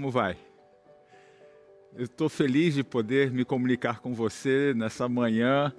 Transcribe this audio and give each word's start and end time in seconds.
como 0.00 0.10
vai? 0.10 0.34
Estou 1.98 2.30
feliz 2.30 2.72
de 2.72 2.82
poder 2.82 3.30
me 3.30 3.44
comunicar 3.44 4.00
com 4.00 4.14
você 4.14 4.72
nessa 4.74 5.06
manhã 5.10 5.74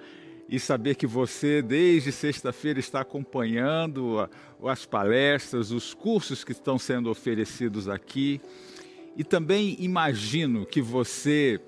e 0.48 0.60
saber 0.60 0.94
que 0.94 1.08
você, 1.08 1.60
desde 1.60 2.12
sexta-feira, 2.12 2.80
está 2.80 3.02
acompanhando 3.02 4.30
as 4.64 4.86
palestras, 4.86 5.72
os 5.72 5.96
cursos 5.96 6.44
que 6.44 6.52
estão 6.52 6.78
sendo 6.78 7.10
oferecidos 7.10 7.90
aqui. 7.90 8.40
E 9.18 9.24
também 9.24 9.76
imagino 9.80 10.68
que 10.68 10.84
você 10.84 11.60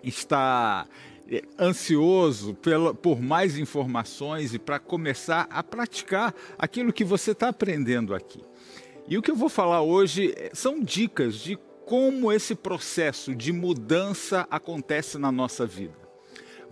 está 0.00 0.86
é, 1.28 1.42
ansioso 1.58 2.56
por 3.02 3.20
mais 3.20 3.58
informações 3.58 4.54
e 4.54 4.60
para 4.60 4.78
começar 4.78 5.48
a 5.50 5.60
praticar 5.60 6.32
aquilo 6.56 6.92
que 6.92 7.02
você 7.02 7.32
está 7.32 7.48
aprendendo 7.48 8.14
aqui. 8.14 8.44
E 9.08 9.18
o 9.18 9.22
que 9.22 9.32
eu 9.32 9.34
vou 9.34 9.48
falar 9.48 9.82
hoje 9.82 10.32
é, 10.36 10.50
são 10.54 10.80
dicas 10.80 11.34
de 11.34 11.58
como 11.86 12.32
esse 12.32 12.54
processo 12.54 13.34
de 13.34 13.52
mudança 13.52 14.46
acontece 14.50 15.18
na 15.18 15.32
nossa 15.32 15.66
vida. 15.66 16.00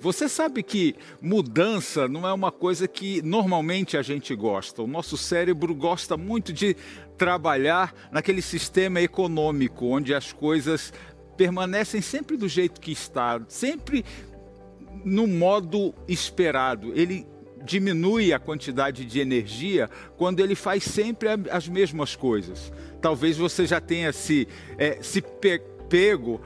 Você 0.00 0.28
sabe 0.28 0.62
que 0.62 0.94
mudança 1.20 2.06
não 2.06 2.26
é 2.26 2.32
uma 2.32 2.52
coisa 2.52 2.86
que 2.86 3.20
normalmente 3.22 3.96
a 3.96 4.02
gente 4.02 4.32
gosta. 4.34 4.80
O 4.80 4.86
nosso 4.86 5.16
cérebro 5.16 5.74
gosta 5.74 6.16
muito 6.16 6.52
de 6.52 6.76
trabalhar 7.16 7.92
naquele 8.12 8.40
sistema 8.40 9.00
econômico 9.00 9.86
onde 9.86 10.14
as 10.14 10.32
coisas 10.32 10.92
permanecem 11.36 12.00
sempre 12.00 12.36
do 12.36 12.48
jeito 12.48 12.80
que 12.80 12.92
está, 12.92 13.40
sempre 13.48 14.04
no 15.04 15.26
modo 15.26 15.92
esperado. 16.06 16.92
Ele 16.94 17.26
diminui 17.64 18.32
a 18.32 18.38
quantidade 18.38 19.04
de 19.04 19.20
energia 19.20 19.88
quando 20.16 20.40
ele 20.40 20.54
faz 20.54 20.84
sempre 20.84 21.28
as 21.50 21.68
mesmas 21.68 22.16
coisas. 22.16 22.72
Talvez 23.00 23.36
você 23.36 23.66
já 23.66 23.80
tenha 23.80 24.12
se, 24.12 24.48
é, 24.76 24.98
se 25.02 25.22
pe 25.22 25.60
pego 25.88 26.40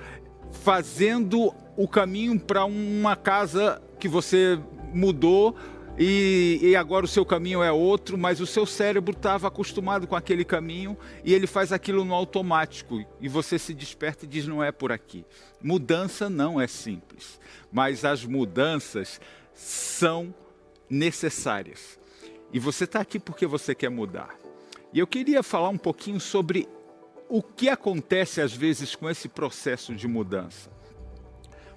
fazendo 0.53 1.53
o 1.77 1.89
caminho 1.89 2.39
para 2.39 2.65
uma 2.65 3.17
casa 3.17 3.83
que 3.99 4.07
você 4.07 4.59
mudou 4.93 5.57
e, 5.99 6.59
e, 6.63 6.75
agora 6.75 7.05
o 7.05 7.09
seu 7.09 7.25
caminho 7.25 7.63
é 7.63 7.71
outro, 7.71 8.17
mas 8.17 8.41
o 8.41 8.47
seu 8.47 8.65
cérebro 8.65 9.13
estava 9.13 9.49
acostumado 9.49 10.07
com 10.07 10.17
aquele 10.17 10.43
caminho 10.43 10.97
e 11.23 11.35
ele 11.35 11.47
faz 11.47 11.71
aquilo 11.71 12.03
no 12.03 12.15
automático 12.15 13.05
e 13.21 13.29
você 13.29 13.59
se 13.59 13.75
desperta 13.75 14.25
e 14.25 14.29
diz: 14.29 14.47
não 14.47 14.65
é 14.65 14.73
por 14.73 14.91
aqui. 14.91 15.25
Mudança 15.63 16.31
não 16.31 16.59
é 16.59 16.67
simples, 16.67 17.39
mas 17.71 18.07
as 18.07 18.25
mudanças 18.25 19.21
são 19.55 20.35
necessárias. 20.93 21.99
E 22.53 22.59
você 22.59 22.85
está 22.85 23.01
aqui 23.01 23.19
porque 23.19 23.47
você 23.47 23.75
quer 23.75 23.89
mudar. 23.89 24.37
E 24.93 24.99
eu 24.99 25.07
queria 25.07 25.43
falar 25.43 25.71
um 25.71 25.79
pouquinho 25.79 26.21
sobre 26.21 26.69
o 27.31 27.43
que 27.43 27.71
acontece 27.71 28.43
às 28.43 28.53
vezes 28.53 28.95
com 28.95 29.09
esse 29.09 29.27
processo 29.27 29.95
de 29.95 30.07
mudança. 30.07 30.71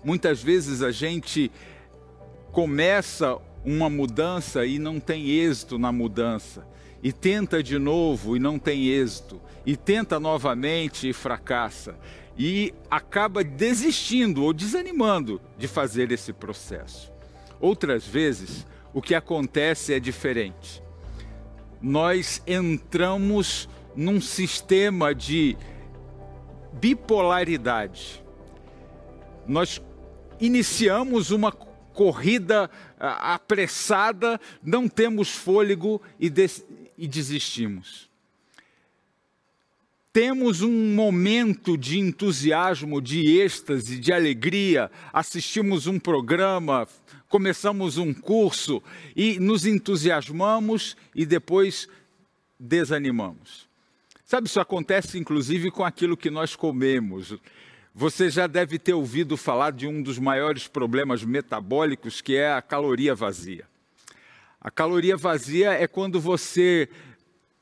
Muitas 0.04 0.44
vezes 0.44 0.82
a 0.82 0.92
gente 0.92 1.50
começa 2.52 3.38
uma 3.64 3.90
mudança 3.90 4.66
e 4.66 4.78
não 4.78 5.00
tem 5.00 5.30
êxito 5.30 5.80
na 5.80 5.94
mudança. 5.94 6.68
E 7.02 7.14
tenta 7.14 7.64
de 7.64 7.80
novo 7.80 8.36
e 8.36 8.40
não 8.40 8.60
tem 8.60 8.88
êxito. 8.88 9.42
E 9.66 9.78
tenta 9.78 10.20
novamente 10.20 11.08
e 11.08 11.14
fracassa. 11.14 11.98
E 12.38 12.74
acaba 12.92 13.46
desistindo 13.46 14.44
ou 14.44 14.52
desanimando 14.52 15.42
de 15.58 15.70
fazer 15.70 16.12
esse 16.12 16.34
processo. 16.34 17.14
Outras 17.62 18.06
vezes, 18.06 18.66
o 18.96 19.02
que 19.02 19.14
acontece 19.14 19.94
é 19.94 20.00
diferente. 20.00 20.82
Nós 21.82 22.42
entramos 22.48 23.68
num 23.94 24.22
sistema 24.22 25.14
de 25.14 25.58
bipolaridade. 26.72 28.24
Nós 29.46 29.82
iniciamos 30.40 31.30
uma 31.32 31.52
corrida 31.52 32.72
apressada, 32.98 34.40
não 34.64 34.88
temos 34.88 35.30
fôlego 35.30 36.02
e, 36.18 36.30
des 36.30 36.66
e 36.98 37.06
desistimos. 37.06 38.10
Temos 40.14 40.62
um 40.62 40.96
momento 40.96 41.78
de 41.78 42.00
entusiasmo, 42.00 43.02
de 43.02 43.42
êxtase, 43.42 44.00
de 44.00 44.14
alegria, 44.14 44.90
assistimos 45.12 45.86
um 45.86 46.00
programa, 46.00 46.88
começamos 47.36 47.98
um 47.98 48.14
curso 48.14 48.82
e 49.14 49.38
nos 49.42 49.66
entusiasmamos 49.66 50.96
e 51.14 51.26
depois 51.26 51.86
desanimamos. 52.58 53.68
Sabe, 54.24 54.48
isso 54.48 54.58
acontece 54.58 55.20
inclusive 55.20 55.70
com 55.70 55.84
aquilo 55.84 56.16
que 56.16 56.30
nós 56.30 56.56
comemos. 56.56 57.36
Você 57.94 58.30
já 58.30 58.48
deve 58.48 58.80
ter 58.80 58.94
ouvido 58.94 59.36
falar 59.36 59.74
de 59.74 59.86
um 59.86 60.02
dos 60.02 60.18
maiores 60.18 60.70
problemas 60.70 61.26
metabólicos, 61.26 62.22
que 62.22 62.38
é 62.38 62.54
a 62.54 62.62
caloria 62.62 63.14
vazia. 63.14 63.66
A 64.62 64.72
caloria 64.72 65.18
vazia 65.18 65.72
é 65.72 65.88
quando 65.88 66.22
você 66.22 66.88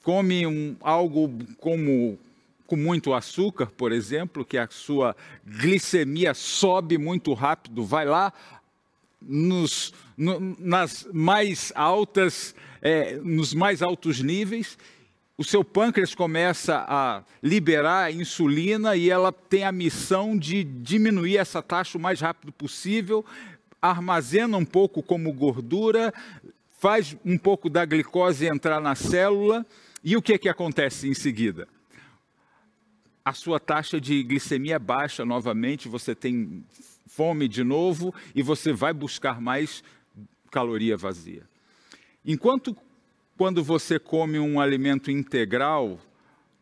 come 0.03 0.45
um, 0.45 0.75
algo 0.81 1.31
como 1.57 2.19
com 2.67 2.75
muito 2.75 3.11
açúcar, 3.11 3.72
por 3.75 3.91
exemplo, 3.91 4.45
que 4.45 4.57
a 4.57 4.67
sua 4.69 5.16
glicemia 5.44 6.35
sobe 6.35 6.95
muito 7.00 7.34
rápido, 7.34 7.84
vai 7.84 8.05
lá 8.05 8.31
nos, 9.28 9.94
no, 10.17 10.56
nas 10.59 11.07
mais 11.13 11.72
altas, 11.75 12.53
é, 12.81 13.16
nos 13.17 13.53
mais 13.53 13.81
altos 13.81 14.22
níveis 14.22 14.78
o 15.35 15.44
seu 15.44 15.63
pâncreas 15.63 16.13
começa 16.13 16.85
a 16.88 17.23
liberar 17.41 18.13
insulina 18.13 18.95
e 18.95 19.09
ela 19.09 19.31
tem 19.31 19.63
a 19.63 19.72
missão 19.72 20.38
de 20.38 20.63
diminuir 20.63 21.38
essa 21.38 21.61
taxa 21.61 21.97
o 21.97 22.01
mais 22.01 22.22
rápido 22.22 22.51
possível, 22.51 23.25
armazena 23.81 24.57
um 24.57 24.66
pouco 24.66 25.01
como 25.01 25.34
gordura, 25.34 26.13
faz 26.79 27.17
um 27.25 27.38
pouco 27.38 27.67
da 27.69 27.84
glicose 27.84 28.45
entrar 28.45 28.79
na 28.79 28.94
célula 28.94 29.66
e 30.03 30.16
o 30.16 30.22
que, 30.22 30.34
é 30.34 30.38
que 30.38 30.50
acontece 30.50 31.07
em 31.09 31.13
seguida? 31.16 31.67
A 33.25 33.34
sua 33.34 33.59
taxa 33.59 34.00
de 34.00 34.22
glicemia 34.22 34.78
baixa 34.78 35.25
novamente, 35.25 35.88
você 35.88 36.13
tem 36.13 36.63
fome 37.16 37.47
de 37.47 37.63
novo 37.63 38.13
e 38.34 38.41
você 38.41 38.74
vai 38.74 38.91
buscar 38.91 39.40
mais 39.40 39.84
caloria 40.50 40.97
vazia. 40.97 41.44
Enquanto 42.25 42.75
quando 43.38 43.63
você 43.63 44.00
come 44.00 44.40
um 44.40 44.59
alimento 44.59 45.12
integral, 45.12 46.00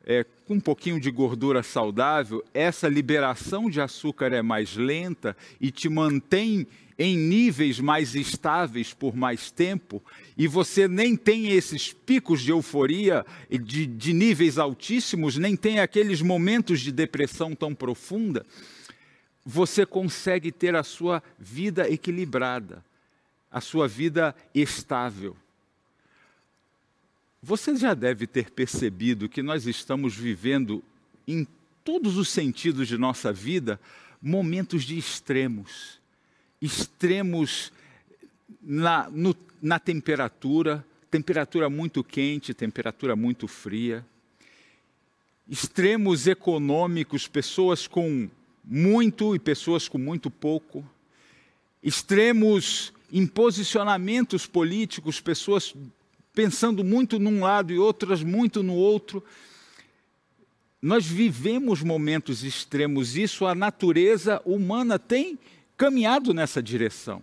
é, 0.06 0.26
com 0.46 0.56
um 0.56 0.60
pouquinho 0.60 1.00
de 1.00 1.10
gordura 1.10 1.64
saudável, 1.64 2.44
essa 2.54 2.90
liberação 2.90 3.70
de 3.70 3.80
açúcar 3.80 4.34
é 4.34 4.42
mais 4.42 4.76
lenta 4.76 5.38
e 5.60 5.72
te 5.72 5.88
mantém 5.88 6.68
em 7.00 7.18
níveis 7.18 7.80
mais 7.80 8.14
estáveis 8.14 8.94
por 8.94 9.16
mais 9.16 9.50
tempo, 9.50 10.04
e 10.38 10.48
você 10.48 10.88
nem 10.88 11.16
tem 11.16 11.50
esses 11.50 11.94
picos 11.94 12.42
de 12.42 12.52
euforia 12.52 13.26
de, 13.50 13.88
de 13.88 14.14
níveis 14.14 14.58
altíssimos, 14.58 15.38
nem 15.38 15.56
tem 15.56 15.80
aqueles 15.80 16.22
momentos 16.22 16.80
de 16.80 16.92
depressão 16.92 17.56
tão 17.56 17.74
profunda, 17.74 18.46
você 19.46 19.86
consegue 19.86 20.52
ter 20.52 20.76
a 20.76 20.84
sua 20.84 21.22
vida 21.40 21.90
equilibrada, 21.90 22.84
a 23.52 23.60
sua 23.60 23.88
vida 23.88 24.36
estável. 24.54 25.36
Você 27.42 27.76
já 27.76 27.94
deve 27.94 28.28
ter 28.28 28.52
percebido 28.52 29.28
que 29.28 29.42
nós 29.42 29.66
estamos 29.66 30.16
vivendo, 30.16 30.84
em 31.28 31.48
todos 31.84 32.18
os 32.18 32.30
sentidos 32.30 32.88
de 32.88 32.98
nossa 32.98 33.34
vida, 33.34 33.80
momentos 34.22 34.84
de 34.84 34.98
extremos. 34.98 36.00
Extremos 36.62 37.74
na, 38.62 39.10
no, 39.10 39.36
na 39.60 39.80
temperatura, 39.80 40.86
temperatura 41.10 41.68
muito 41.68 42.04
quente, 42.04 42.54
temperatura 42.54 43.16
muito 43.16 43.48
fria. 43.48 44.06
Extremos 45.50 46.28
econômicos, 46.28 47.28
pessoas 47.28 47.88
com 47.88 48.30
muito 48.64 49.36
e 49.36 49.40
pessoas 49.40 49.88
com 49.88 49.98
muito 49.98 50.30
pouco. 50.30 50.86
Extremos 51.84 52.94
em 53.12 53.26
posicionamentos 53.28 54.46
políticos, 54.46 55.20
pessoas 55.20 55.74
pensando 56.34 56.84
muito 56.84 57.20
num 57.20 57.42
lado 57.42 57.74
e 57.74 57.80
outras 57.80 58.24
muito 58.24 58.64
no 58.64 58.74
outro. 58.74 59.24
Nós 60.82 61.06
vivemos 61.06 61.84
momentos 61.84 62.44
extremos, 62.44 63.16
isso 63.16 63.46
a 63.46 63.54
natureza 63.54 64.42
humana 64.46 64.98
tem 64.98 65.38
caminhado 65.78 66.34
nessa 66.34 66.62
direção. 66.62 67.22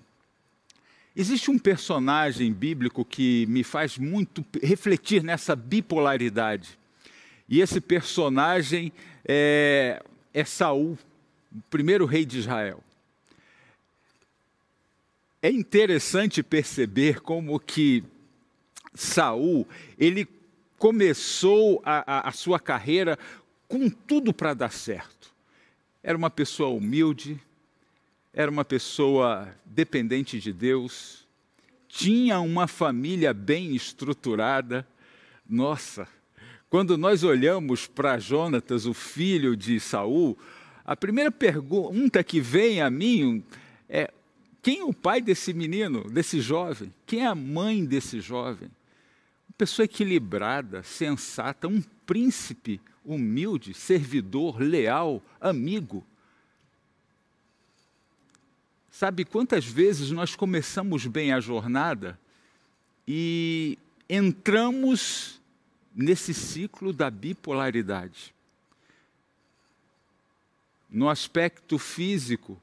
Existe 1.17 1.50
um 1.50 1.58
personagem 1.58 2.52
bíblico 2.52 3.05
que 3.05 3.44
me 3.46 3.64
faz 3.64 3.99
muito 3.99 4.44
refletir 4.62 5.25
nessa 5.25 5.56
bipolaridade. 5.56 6.79
E 7.49 7.61
esse 7.61 7.81
personagem 7.81 8.93
é, 9.25 10.00
é 10.32 10.44
Saul, 10.44 10.96
primeiro 11.71 12.06
rei 12.06 12.25
de 12.25 12.39
Israel. 12.39 12.83
É 15.41 15.50
interessante 15.50 16.43
perceber 16.43 17.21
como 17.21 17.59
que 17.61 18.03
Saul, 18.95 19.67
ele 19.97 20.29
começou 20.77 21.81
a, 21.85 22.19
a, 22.19 22.29
a 22.29 22.33
sua 22.33 22.59
carreira 22.59 23.19
com 23.69 23.89
tudo 23.89 24.33
para 24.33 24.55
dar 24.55 24.73
certo. 24.73 25.33
era 26.03 26.17
uma 26.17 26.31
pessoa 26.31 26.71
humilde, 26.71 27.41
era 28.33 28.51
uma 28.51 28.65
pessoa 28.65 29.55
dependente 29.65 30.41
de 30.41 30.53
Deus, 30.53 31.27
tinha 31.89 32.41
uma 32.41 32.67
família 32.67 33.33
bem 33.33 33.75
estruturada. 33.75 34.87
Nossa, 35.49 36.06
quando 36.71 36.99
nós 36.99 37.25
olhamos 37.25 37.87
para 37.87 38.19
Jonatas, 38.19 38.87
o 38.87 38.94
filho 38.94 39.56
de 39.56 39.81
Saul, 39.81 40.39
a 40.88 40.96
primeira 40.96 41.31
pergunta 41.31 42.25
que 42.25 42.40
vem 42.40 42.81
a 42.81 42.88
mim 42.88 43.44
é: 43.90 44.11
quem 44.62 44.81
é 44.81 44.85
o 44.85 44.94
pai 44.94 45.20
desse 45.20 45.52
menino, 45.52 46.08
desse 46.08 46.40
jovem? 46.40 46.90
Quem 47.05 47.25
é 47.25 47.26
a 47.26 47.35
mãe 47.35 47.85
desse 47.85 48.23
jovem? 48.23 48.70
Uma 49.46 49.55
pessoa 49.58 49.85
equilibrada, 49.85 50.82
sensata, 50.82 51.69
um 51.69 51.82
príncipe 52.06 52.81
humilde, 53.05 53.75
servidor, 53.75 54.58
leal, 54.58 55.23
amigo. 55.38 56.02
Sabe 58.91 59.26
quantas 59.26 59.67
vezes 59.67 60.11
nós 60.11 60.34
começamos 60.34 61.06
bem 61.06 61.34
a 61.34 61.38
jornada 61.38 62.19
e 63.06 63.76
entramos 64.08 65.38
nesse 65.94 66.32
ciclo 66.32 66.94
da 66.94 67.11
bipolaridade? 67.11 68.38
No 70.90 71.08
aspecto 71.08 71.79
físico, 71.79 72.61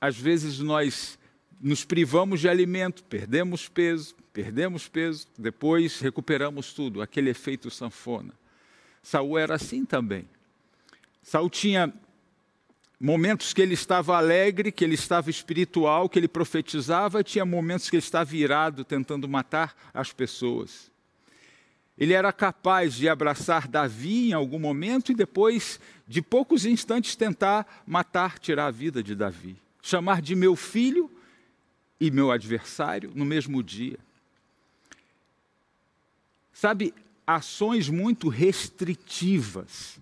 às 0.00 0.16
vezes 0.16 0.60
nós 0.60 1.18
nos 1.60 1.84
privamos 1.84 2.40
de 2.40 2.48
alimento, 2.48 3.02
perdemos 3.04 3.68
peso, 3.68 4.14
perdemos 4.32 4.86
peso, 4.86 5.26
depois 5.36 5.98
recuperamos 6.00 6.72
tudo, 6.72 7.02
aquele 7.02 7.30
efeito 7.30 7.70
sanfona. 7.70 8.32
Saul 9.02 9.38
era 9.38 9.56
assim 9.56 9.84
também. 9.84 10.28
Saul 11.22 11.50
tinha 11.50 11.92
momentos 13.00 13.52
que 13.52 13.60
ele 13.60 13.74
estava 13.74 14.16
alegre, 14.16 14.72
que 14.72 14.84
ele 14.84 14.94
estava 14.94 15.30
espiritual, 15.30 16.08
que 16.08 16.18
ele 16.18 16.28
profetizava, 16.28 17.24
tinha 17.24 17.44
momentos 17.44 17.90
que 17.90 17.96
ele 17.96 18.02
estava 18.02 18.36
irado, 18.36 18.84
tentando 18.84 19.28
matar 19.28 19.76
as 19.92 20.12
pessoas. 20.12 20.90
Ele 21.98 22.12
era 22.12 22.32
capaz 22.32 22.94
de 22.94 23.08
abraçar 23.08 23.66
Davi 23.66 24.30
em 24.30 24.32
algum 24.32 24.58
momento 24.58 25.10
e 25.10 25.14
depois, 25.14 25.80
de 26.06 26.22
poucos 26.22 26.64
instantes, 26.64 27.16
tentar 27.16 27.82
matar, 27.86 28.38
tirar 28.38 28.66
a 28.66 28.70
vida 28.70 29.02
de 29.02 29.14
Davi. 29.14 29.56
Chamar 29.82 30.22
de 30.22 30.36
meu 30.36 30.54
filho 30.54 31.10
e 32.00 32.10
meu 32.10 32.30
adversário 32.30 33.10
no 33.14 33.24
mesmo 33.24 33.62
dia. 33.62 33.98
Sabe, 36.52 36.94
ações 37.26 37.88
muito 37.88 38.28
restritivas, 38.28 39.98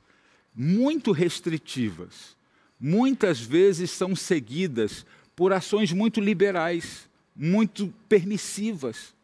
muito 0.55 1.13
restritivas 1.13 2.37
muitas 2.79 3.41
vezes 3.41 3.91
são 3.91 4.15
seguidas 4.15 5.05
por 5.35 5.53
ações 5.53 5.93
muito 5.93 6.21
liberais, 6.21 7.09
muito 7.35 7.93
permissivas. 8.09 9.15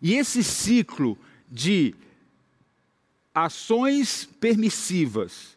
E 0.00 0.14
esse 0.14 0.42
ciclo 0.42 1.18
de 1.50 1.94
ações 3.34 4.28
permissivas, 4.40 5.56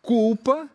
culpa 0.00 0.68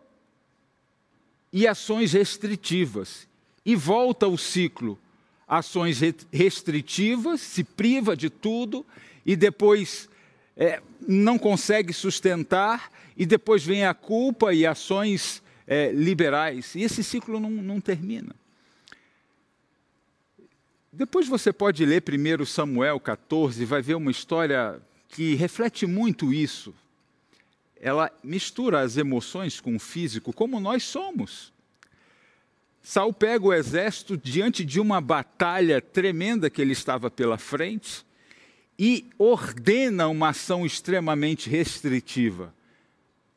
e 1.52 1.68
ações 1.68 2.14
restritivas. 2.14 3.28
E 3.66 3.76
volta 3.76 4.28
o 4.28 4.38
ciclo. 4.38 5.00
Ações 5.48 6.00
restritivas, 6.32 7.42
se 7.42 7.64
priva 7.64 8.16
de 8.16 8.30
tudo 8.30 8.86
e 9.26 9.36
depois 9.36 10.10
é, 10.58 10.82
não 11.08 11.38
consegue 11.38 11.94
sustentar, 11.94 12.92
e 13.18 13.26
depois 13.26 13.64
vem 13.64 13.86
a 13.86 13.94
culpa 13.94 14.54
e 14.54 14.66
ações 14.66 15.42
é, 15.66 15.92
liberais. 15.92 16.76
E 16.76 16.82
esse 16.82 17.04
ciclo 17.04 17.40
não, 17.40 17.50
não 17.50 17.80
termina. 17.80 18.36
Depois 20.96 21.28
você 21.28 21.52
pode 21.52 21.86
ler 21.86 22.02
1 22.02 22.46
Samuel 22.46 23.00
14 23.00 23.62
e 23.62 23.66
vai 23.66 23.82
ver 23.82 23.96
uma 23.96 24.12
história 24.12 24.82
que 25.10 25.36
reflete 25.36 25.86
muito 25.86 26.34
isso. 26.34 26.74
Ela 27.80 28.12
mistura 28.24 28.82
as 28.82 28.98
emoções 28.98 29.60
com 29.60 29.76
o 29.76 29.80
físico, 29.80 30.34
como 30.34 30.60
nós 30.60 30.84
somos. 30.84 31.54
Saul 32.82 33.14
pega 33.14 33.46
o 33.46 33.54
exército 33.54 34.16
diante 34.16 34.64
de 34.64 34.80
uma 34.80 35.02
batalha 35.02 35.82
tremenda 35.82 36.50
que 36.50 36.62
ele 36.62 36.74
estava 36.74 37.12
pela 37.12 37.38
frente 37.38 38.06
e 38.78 39.06
ordena 39.18 40.08
uma 40.08 40.30
ação 40.30 40.66
extremamente 40.66 41.50
restritiva 41.50 42.54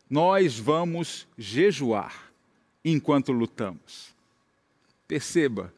nós 0.09 0.59
vamos 0.59 1.27
jejuar 1.37 2.31
enquanto 2.85 3.33
lutamos. 3.33 4.15
Perceba, 5.07 5.73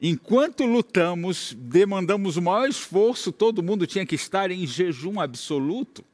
enquanto 0.00 0.64
lutamos, 0.64 1.54
demandamos 1.58 2.36
o 2.36 2.42
maior 2.42 2.68
esforço, 2.68 3.32
todo 3.32 3.62
mundo 3.62 3.86
tinha 3.86 4.06
que 4.06 4.14
estar 4.14 4.50
em 4.50 4.66
jejum 4.66 5.20
absoluto. 5.20 6.04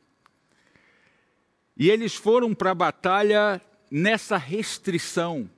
E 1.76 1.90
eles 1.90 2.14
foram 2.14 2.54
para 2.54 2.70
a 2.70 2.74
batalha 2.74 3.60
nessa 3.90 4.36
restrição. 4.36 5.48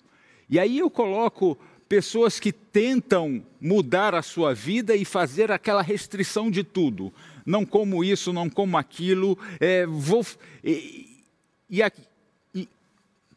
E 0.48 0.58
aí 0.58 0.78
eu 0.78 0.90
coloco 0.90 1.58
pessoas 1.88 2.40
que 2.40 2.52
tentam 2.52 3.44
mudar 3.60 4.14
a 4.14 4.22
sua 4.22 4.54
vida 4.54 4.94
e 4.96 5.04
fazer 5.04 5.52
aquela 5.52 5.82
restrição 5.82 6.50
de 6.50 6.64
tudo. 6.64 7.12
Não 7.44 7.64
como 7.64 8.02
isso, 8.02 8.32
não 8.32 8.50
como 8.50 8.76
aquilo. 8.76 9.38
É, 9.60 9.86
vou, 9.86 10.24
e, 10.64 11.22
e 11.70 11.80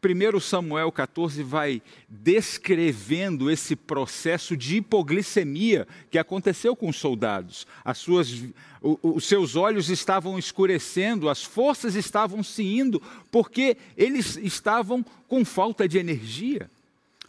1 0.01 0.39
Samuel 0.39 0.91
14 0.91 1.43
vai 1.43 1.81
descrevendo 2.07 3.51
esse 3.51 3.75
processo 3.75 4.55
de 4.55 4.77
hipoglicemia 4.77 5.85
que 6.09 6.17
aconteceu 6.17 6.73
com 6.75 6.87
os 6.87 6.95
soldados. 6.95 7.67
As 7.83 7.97
suas, 7.97 8.45
os 8.81 9.25
seus 9.25 9.57
olhos 9.57 9.89
estavam 9.89 10.39
escurecendo, 10.39 11.27
as 11.27 11.43
forças 11.43 11.95
estavam 11.95 12.41
se 12.41 12.63
indo, 12.63 13.01
porque 13.29 13.75
eles 13.97 14.37
estavam 14.37 15.05
com 15.27 15.43
falta 15.43 15.87
de 15.87 15.97
energia. 15.97 16.71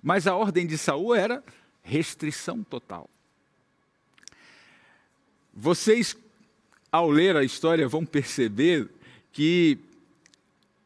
Mas 0.00 0.28
a 0.28 0.36
ordem 0.36 0.64
de 0.64 0.78
Saul 0.78 1.14
era 1.14 1.42
restrição 1.82 2.62
total. 2.62 3.10
Vocês, 5.52 6.16
ao 6.92 7.10
ler 7.10 7.36
a 7.36 7.42
história, 7.42 7.88
vão 7.88 8.06
perceber 8.06 8.88
que 9.32 9.76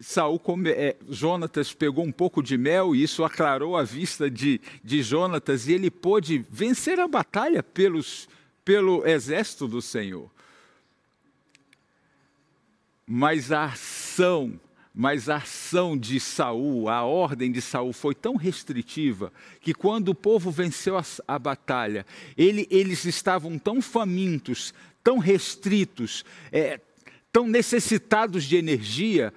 Saul 0.04 0.38
come, 0.38 0.70
é, 0.70 0.96
Jonatas 1.08 1.72
pegou 1.72 2.04
um 2.04 2.12
pouco 2.12 2.42
de 2.42 2.58
mel 2.58 2.94
e 2.94 3.02
isso 3.02 3.24
aclarou 3.24 3.74
a 3.74 3.82
vista 3.82 4.30
de, 4.30 4.60
de 4.82 5.02
Jonatas 5.02 5.66
e 5.66 5.72
ele 5.72 5.90
pôde 5.90 6.44
vencer 6.50 7.00
a 7.00 7.08
batalha 7.08 7.62
pelos, 7.62 8.28
pelo 8.62 9.06
exército 9.06 9.66
do 9.66 9.80
Senhor. 9.80 10.30
Mas 13.06 13.50
a 13.50 13.64
ação, 13.64 14.60
mas 14.94 15.30
a 15.30 15.36
ação 15.36 15.96
de 15.96 16.20
Saul, 16.20 16.90
a 16.90 17.02
ordem 17.02 17.50
de 17.50 17.62
Saul 17.62 17.94
foi 17.94 18.14
tão 18.14 18.36
restritiva 18.36 19.32
que 19.62 19.72
quando 19.72 20.10
o 20.10 20.14
povo 20.14 20.50
venceu 20.50 20.98
a, 20.98 21.04
a 21.26 21.38
batalha, 21.38 22.04
ele, 22.36 22.68
eles 22.70 23.06
estavam 23.06 23.58
tão 23.58 23.80
famintos, 23.80 24.74
tão 25.02 25.16
restritos, 25.16 26.26
é, 26.52 26.78
tão 27.32 27.46
necessitados 27.46 28.44
de 28.44 28.56
energia 28.56 29.32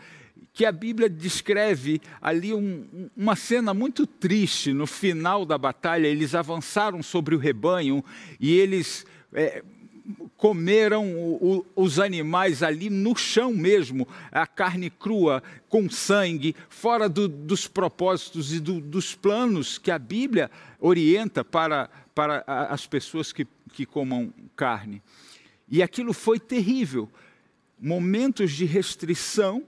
que 0.58 0.66
a 0.66 0.72
Bíblia 0.72 1.08
descreve 1.08 2.02
ali 2.20 2.52
um, 2.52 3.10
uma 3.16 3.36
cena 3.36 3.76
muito 3.76 4.08
triste. 4.08 4.74
No 4.74 4.88
final 4.88 5.46
da 5.46 5.56
batalha, 5.56 6.08
eles 6.08 6.34
avançaram 6.34 7.04
sobre 7.04 7.36
o 7.36 7.38
rebanho 7.38 8.04
e 8.40 8.58
eles 8.58 9.06
é, 9.32 9.64
comeram 10.36 11.14
o, 11.14 11.60
o, 11.76 11.84
os 11.84 12.00
animais 12.00 12.64
ali 12.64 12.90
no 12.90 13.16
chão 13.16 13.54
mesmo, 13.54 14.08
a 14.32 14.48
carne 14.48 14.90
crua, 14.90 15.44
com 15.70 15.88
sangue, 15.92 16.56
fora 16.70 17.08
do, 17.08 17.28
dos 17.28 17.68
propósitos 17.68 18.52
e 18.52 18.60
do, 18.60 18.82
dos 18.82 19.14
planos 19.14 19.78
que 19.78 19.92
a 19.92 20.00
Bíblia 20.00 20.50
orienta 20.80 21.46
para, 21.46 21.88
para 22.16 22.44
as 22.48 22.88
pessoas 22.88 23.32
que, 23.32 23.46
que 23.72 23.86
comam 23.86 24.34
carne. 24.56 25.04
E 25.70 25.84
aquilo 25.84 26.14
foi 26.14 26.40
terrível. 26.40 27.08
Momentos 27.80 28.54
de 28.54 28.66
restrição 28.66 29.64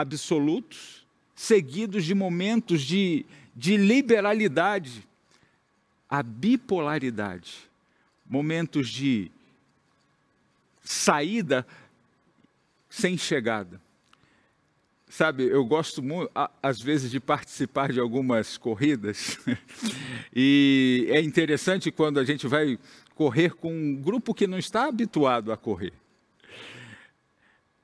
absolutos, 0.00 1.06
seguidos 1.34 2.04
de 2.04 2.14
momentos 2.14 2.82
de, 2.82 3.26
de 3.54 3.76
liberalidade. 3.76 5.06
A 6.08 6.22
bipolaridade, 6.22 7.68
momentos 8.26 8.88
de 8.88 9.30
saída 10.82 11.66
sem 12.88 13.18
chegada. 13.18 13.78
Sabe, 15.06 15.44
eu 15.44 15.64
gosto 15.64 16.02
muito, 16.02 16.30
às 16.62 16.80
vezes, 16.80 17.10
de 17.10 17.20
participar 17.20 17.92
de 17.92 18.00
algumas 18.00 18.56
corridas, 18.56 19.38
e 20.34 21.06
é 21.10 21.20
interessante 21.20 21.90
quando 21.90 22.18
a 22.18 22.24
gente 22.24 22.46
vai 22.46 22.78
correr 23.14 23.54
com 23.54 23.72
um 23.72 23.96
grupo 23.96 24.32
que 24.32 24.46
não 24.46 24.58
está 24.58 24.86
habituado 24.86 25.52
a 25.52 25.56
correr. 25.56 25.92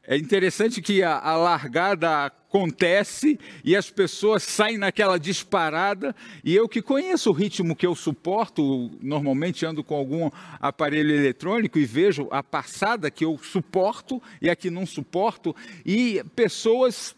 É 0.07 0.19
interessante 0.19 0.83
que 0.83 1.03
a, 1.03 1.19
a, 1.19 1.35
largada 1.35 2.27
acontece 2.27 3.41
e 3.65 3.75
as 3.75 3.89
pessoas 3.89 4.43
saem 4.43 4.77
naquela 4.77 5.19
disparada. 5.19 6.15
E 6.45 6.55
eu 6.55 6.69
que 6.69 6.83
conheço 6.83 7.31
o 7.31 7.33
ritmo 7.33 7.75
que 7.75 7.87
eu 7.87 7.95
suporto, 7.95 8.91
normalmente 9.01 9.65
ando 9.65 9.83
com 9.83 9.95
algum 9.95 10.31
aparelho 10.61 11.11
eletrônico 11.11 11.79
e 11.79 11.87
vejo 11.87 12.29
a 12.31 12.43
passada 12.43 13.11
que 13.11 13.25
eu 13.25 13.39
suporto 13.39 14.23
e 14.43 14.51
a 14.51 14.57
que 14.57 14.69
não 14.69 14.85
suporto. 14.85 15.57
E 15.87 16.23
pessoas 16.37 17.17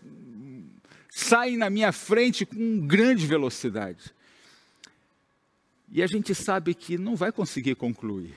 saem 1.11 1.57
na 1.57 1.69
minha 1.69 1.91
frente 1.91 2.47
com 2.47 2.87
grande 2.87 3.27
velocidade. 3.27 4.15
E 5.91 6.05
a 6.05 6.07
gente 6.07 6.37
sabe 6.37 6.73
que 6.73 6.97
não 6.97 7.17
vai 7.17 7.33
conseguir 7.33 7.75
concluir. 7.75 8.35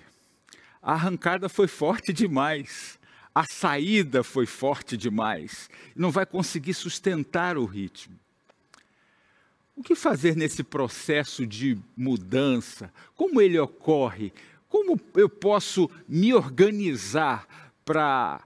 A 0.82 0.94
arrancada 0.94 1.48
foi 1.48 1.68
forte 1.68 2.12
demais 2.14 2.99
a 3.40 3.46
saída 3.46 4.22
foi 4.22 4.46
forte 4.46 4.98
demais, 4.98 5.70
não 5.96 6.12
vai 6.12 6.26
conseguir 6.26 6.74
sustentar 6.74 7.58
o 7.58 7.64
ritmo. 7.64 8.20
O 9.78 9.82
que 9.82 9.96
fazer 9.96 10.36
nesse 10.36 10.62
processo 10.62 11.48
de 11.48 11.78
mudança? 11.96 12.94
Como 13.16 13.42
ele 13.42 13.58
ocorre? 13.58 14.34
Como 14.68 15.00
eu 15.16 15.30
posso 15.30 15.90
me 16.06 16.34
organizar 16.34 17.48
para 17.86 18.44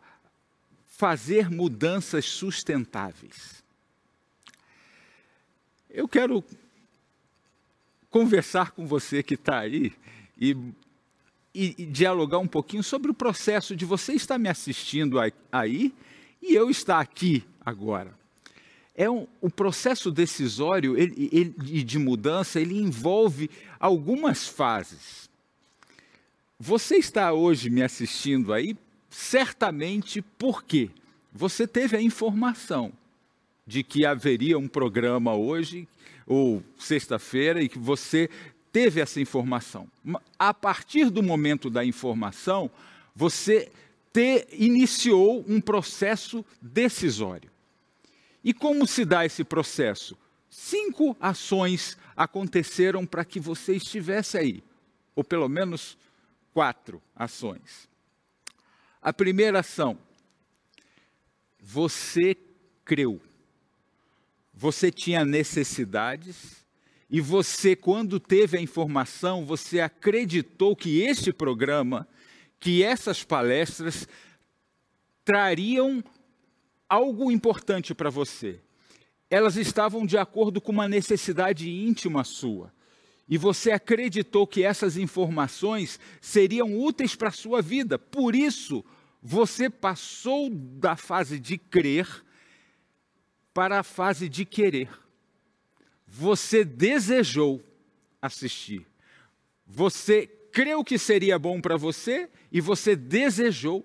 fazer 0.85 1.49
mudanças 1.49 2.25
sustentáveis? 2.25 3.63
Eu 5.89 6.07
quero 6.07 6.43
conversar 8.11 8.69
com 8.73 8.85
você 8.85 9.23
que 9.23 9.33
está 9.33 9.57
aí 9.57 9.91
e 10.39 10.55
e, 11.53 11.75
e 11.77 11.85
dialogar 11.85 12.39
um 12.39 12.47
pouquinho 12.47 12.83
sobre 12.83 13.11
o 13.11 13.13
processo 13.13 13.75
de 13.75 13.85
você 13.85 14.13
estar 14.13 14.37
me 14.37 14.49
assistindo 14.49 15.17
aí 15.51 15.93
e 16.41 16.55
eu 16.55 16.69
estar 16.69 16.99
aqui 16.99 17.43
agora. 17.63 18.13
É 18.95 19.09
um, 19.09 19.27
o 19.41 19.49
processo 19.49 20.11
decisório 20.11 20.97
ele, 20.97 21.53
de 21.83 21.97
mudança 21.97 22.59
ele 22.59 22.77
envolve 22.77 23.49
algumas 23.79 24.47
fases. 24.47 25.29
Você 26.59 26.97
está 26.97 27.33
hoje 27.33 27.69
me 27.69 27.81
assistindo 27.81 28.53
aí 28.53 28.77
certamente 29.09 30.21
porque 30.37 30.89
você 31.31 31.67
teve 31.67 31.97
a 31.97 32.01
informação 32.01 32.91
de 33.65 33.83
que 33.83 34.05
haveria 34.05 34.57
um 34.57 34.67
programa 34.67 35.35
hoje 35.35 35.87
ou 36.25 36.63
sexta-feira 36.77 37.61
e 37.61 37.69
que 37.69 37.79
você 37.79 38.29
teve 38.73 38.99
essa 38.99 39.21
informação. 39.21 39.87
A 40.37 40.51
partir 40.51 41.11
do 41.11 41.21
momento 41.21 41.69
da 41.69 41.85
informação, 41.85 42.71
você 43.15 43.71
te, 44.11 44.47
iniciou 44.51 45.45
um 45.47 45.61
processo 45.61 46.43
decisório. 46.59 47.51
E 48.43 48.51
como 48.51 48.87
se 48.87 49.05
dá 49.05 49.23
esse 49.23 49.43
processo? 49.43 50.17
Cinco 50.49 51.15
ações 51.21 51.97
aconteceram 52.17 53.05
para 53.05 53.23
que 53.23 53.39
você 53.39 53.75
estivesse 53.75 54.37
aí, 54.37 54.63
ou 55.15 55.23
pelo 55.23 55.47
menos 55.47 55.95
quatro 56.51 57.01
ações. 57.15 57.87
A 58.99 59.13
primeira 59.13 59.59
ação, 59.59 59.97
você 61.59 62.35
creu. 62.83 63.21
Você 64.53 64.91
tinha 64.91 65.23
necessidades, 65.23 66.62
e 67.13 67.21
você, 67.21 67.75
quando 67.75 68.19
teve 68.19 68.57
a 68.57 68.59
informação, 68.59 69.45
você 69.45 69.79
acreditou 69.79 70.75
que 70.75 71.01
este 71.01 71.31
programa, 71.31 72.07
que 72.59 72.81
essas 72.83 73.23
palestras 73.23 74.07
trariam 75.23 76.03
algo 76.89 77.31
importante 77.31 77.93
para 77.93 78.09
você. 78.09 78.59
Elas 79.29 79.57
estavam 79.57 80.07
de 80.07 80.17
acordo 80.17 80.59
com 80.59 80.71
uma 80.71 80.87
necessidade 80.87 81.69
íntima 81.69 82.23
sua. 82.23 82.73
E 83.29 83.37
você 83.37 83.69
acreditou 83.69 84.47
que 84.47 84.63
essas 84.63 84.97
informações 84.97 85.99
seriam 86.19 86.75
úteis 86.79 87.15
para 87.15 87.29
a 87.29 87.31
sua 87.31 87.61
vida. 87.61 87.99
Por 87.99 88.33
isso, 88.33 88.83
você 89.21 89.69
passou 89.69 90.49
da 90.49 90.95
fase 90.95 91.39
de 91.39 91.59
crer 91.59 92.07
para 93.53 93.81
a 93.81 93.83
fase 93.83 94.27
de 94.27 94.45
querer 94.45 95.02
você 96.15 96.63
desejou 96.63 97.59
assistir. 98.21 98.85
Você 99.65 100.27
creu 100.51 100.83
que 100.83 100.99
seria 100.99 101.39
bom 101.39 101.59
para 101.59 101.75
você 101.75 102.29
e 102.51 102.61
você 102.61 102.95
desejou. 102.95 103.83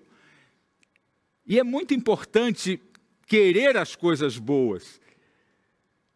E 1.43 1.57
é 1.57 1.63
muito 1.63 1.91
importante 1.91 2.79
querer 3.25 3.75
as 3.77 3.95
coisas 3.95 4.37
boas. 4.37 5.01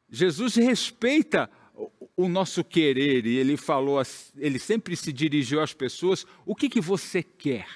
Jesus 0.07 0.53
respeita 0.53 1.49
o 2.15 2.29
nosso 2.29 2.63
querer 2.63 3.25
e 3.25 3.35
ele 3.37 3.57
falou, 3.57 3.99
ele 4.37 4.59
sempre 4.59 4.95
se 4.95 5.11
dirigiu 5.11 5.61
às 5.61 5.73
pessoas: 5.73 6.27
o 6.45 6.53
que, 6.53 6.69
que 6.69 6.79
você 6.79 7.23
quer? 7.23 7.67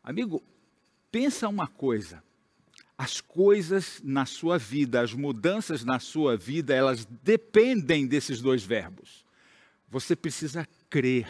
Amigo, 0.00 0.40
pensa 1.10 1.48
uma 1.48 1.66
coisa 1.66 2.22
as 2.96 3.20
coisas 3.20 4.00
na 4.04 4.24
sua 4.24 4.56
vida, 4.56 5.00
as 5.00 5.12
mudanças 5.12 5.84
na 5.84 5.98
sua 5.98 6.36
vida, 6.36 6.74
elas 6.74 7.04
dependem 7.04 8.06
desses 8.06 8.40
dois 8.40 8.62
verbos. 8.62 9.24
Você 9.88 10.14
precisa 10.14 10.66
crer. 10.88 11.28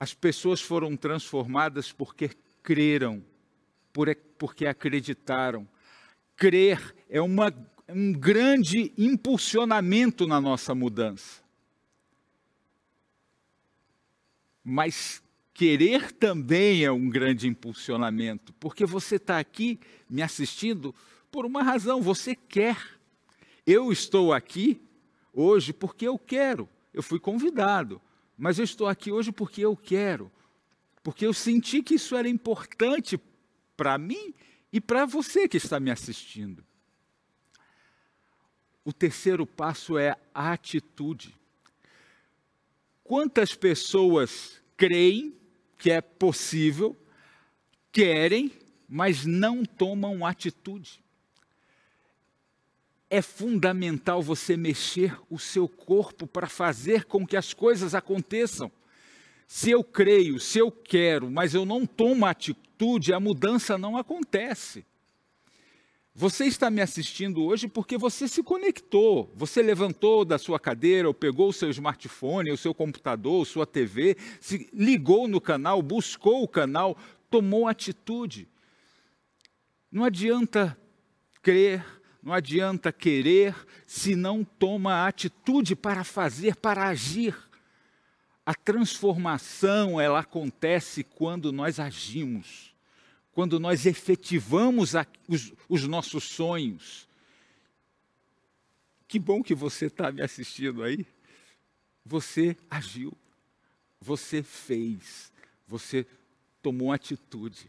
As 0.00 0.14
pessoas 0.14 0.60
foram 0.60 0.96
transformadas 0.96 1.92
porque 1.92 2.30
creram, 2.62 3.22
porque 4.38 4.66
acreditaram. 4.66 5.68
Crer 6.34 6.94
é 7.08 7.20
uma, 7.20 7.52
um 7.88 8.12
grande 8.12 8.92
impulsionamento 8.96 10.26
na 10.26 10.40
nossa 10.40 10.74
mudança. 10.74 11.42
Mas 14.62 15.22
querer 15.54 16.10
também 16.12 16.84
é 16.84 16.90
um 16.90 17.08
grande 17.08 17.46
impulsionamento, 17.46 18.52
porque 18.54 18.84
você 18.84 19.16
está 19.16 19.38
aqui 19.38 19.78
me 20.10 20.20
assistindo 20.20 20.92
por 21.30 21.46
uma 21.46 21.62
razão, 21.62 22.02
você 22.02 22.34
quer. 22.34 22.76
Eu 23.64 23.92
estou 23.92 24.32
aqui 24.32 24.82
hoje 25.32 25.72
porque 25.72 26.06
eu 26.06 26.18
quero, 26.18 26.68
eu 26.92 27.02
fui 27.02 27.20
convidado, 27.20 28.02
mas 28.36 28.58
eu 28.58 28.64
estou 28.64 28.88
aqui 28.88 29.12
hoje 29.12 29.30
porque 29.30 29.64
eu 29.64 29.76
quero, 29.76 30.30
porque 31.02 31.24
eu 31.24 31.32
senti 31.32 31.82
que 31.82 31.94
isso 31.94 32.16
era 32.16 32.28
importante 32.28 33.18
para 33.76 33.96
mim 33.96 34.34
e 34.72 34.80
para 34.80 35.06
você 35.06 35.48
que 35.48 35.56
está 35.56 35.78
me 35.78 35.90
assistindo. 35.90 36.64
O 38.84 38.92
terceiro 38.92 39.46
passo 39.46 39.96
é 39.96 40.16
a 40.34 40.52
atitude. 40.52 41.34
Quantas 43.02 43.54
pessoas 43.54 44.60
creem 44.76 45.34
que 45.78 45.90
é 45.90 46.00
possível, 46.00 46.96
querem, 47.92 48.52
mas 48.88 49.24
não 49.24 49.64
tomam 49.64 50.24
atitude. 50.24 51.02
É 53.08 53.22
fundamental 53.22 54.22
você 54.22 54.56
mexer 54.56 55.16
o 55.30 55.38
seu 55.38 55.68
corpo 55.68 56.26
para 56.26 56.48
fazer 56.48 57.04
com 57.04 57.26
que 57.26 57.36
as 57.36 57.52
coisas 57.52 57.94
aconteçam. 57.94 58.70
Se 59.46 59.70
eu 59.70 59.84
creio, 59.84 60.40
se 60.40 60.58
eu 60.58 60.70
quero, 60.70 61.30
mas 61.30 61.54
eu 61.54 61.64
não 61.64 61.86
tomo 61.86 62.26
atitude, 62.26 63.12
a 63.12 63.20
mudança 63.20 63.78
não 63.78 63.96
acontece. 63.96 64.84
Você 66.16 66.44
está 66.44 66.70
me 66.70 66.80
assistindo 66.80 67.42
hoje 67.42 67.66
porque 67.66 67.98
você 67.98 68.28
se 68.28 68.40
conectou, 68.40 69.32
você 69.34 69.60
levantou 69.60 70.24
da 70.24 70.38
sua 70.38 70.60
cadeira, 70.60 71.08
ou 71.08 71.12
pegou 71.12 71.48
o 71.48 71.52
seu 71.52 71.68
smartphone, 71.70 72.52
o 72.52 72.56
seu 72.56 72.72
computador, 72.72 73.44
sua 73.44 73.66
TV, 73.66 74.16
se 74.40 74.70
ligou 74.72 75.26
no 75.26 75.40
canal, 75.40 75.82
buscou 75.82 76.44
o 76.44 76.48
canal, 76.48 76.96
tomou 77.28 77.66
atitude. 77.66 78.48
Não 79.90 80.04
adianta 80.04 80.78
crer, 81.42 81.84
não 82.22 82.32
adianta 82.32 82.92
querer, 82.92 83.52
se 83.84 84.14
não 84.14 84.44
toma 84.44 85.08
atitude 85.08 85.74
para 85.74 86.04
fazer, 86.04 86.54
para 86.54 86.86
agir. 86.86 87.36
A 88.46 88.54
transformação, 88.54 90.00
ela 90.00 90.20
acontece 90.20 91.02
quando 91.02 91.50
nós 91.50 91.80
agimos 91.80 92.73
quando 93.34 93.58
nós 93.58 93.84
efetivamos 93.84 94.94
a, 94.94 95.04
os, 95.28 95.52
os 95.68 95.86
nossos 95.88 96.22
sonhos. 96.24 97.08
Que 99.08 99.18
bom 99.18 99.42
que 99.42 99.54
você 99.54 99.86
está 99.86 100.12
me 100.12 100.22
assistindo 100.22 100.84
aí. 100.84 101.04
Você 102.06 102.56
agiu, 102.70 103.12
você 104.00 104.42
fez, 104.42 105.32
você 105.66 106.06
tomou 106.62 106.92
atitude. 106.92 107.68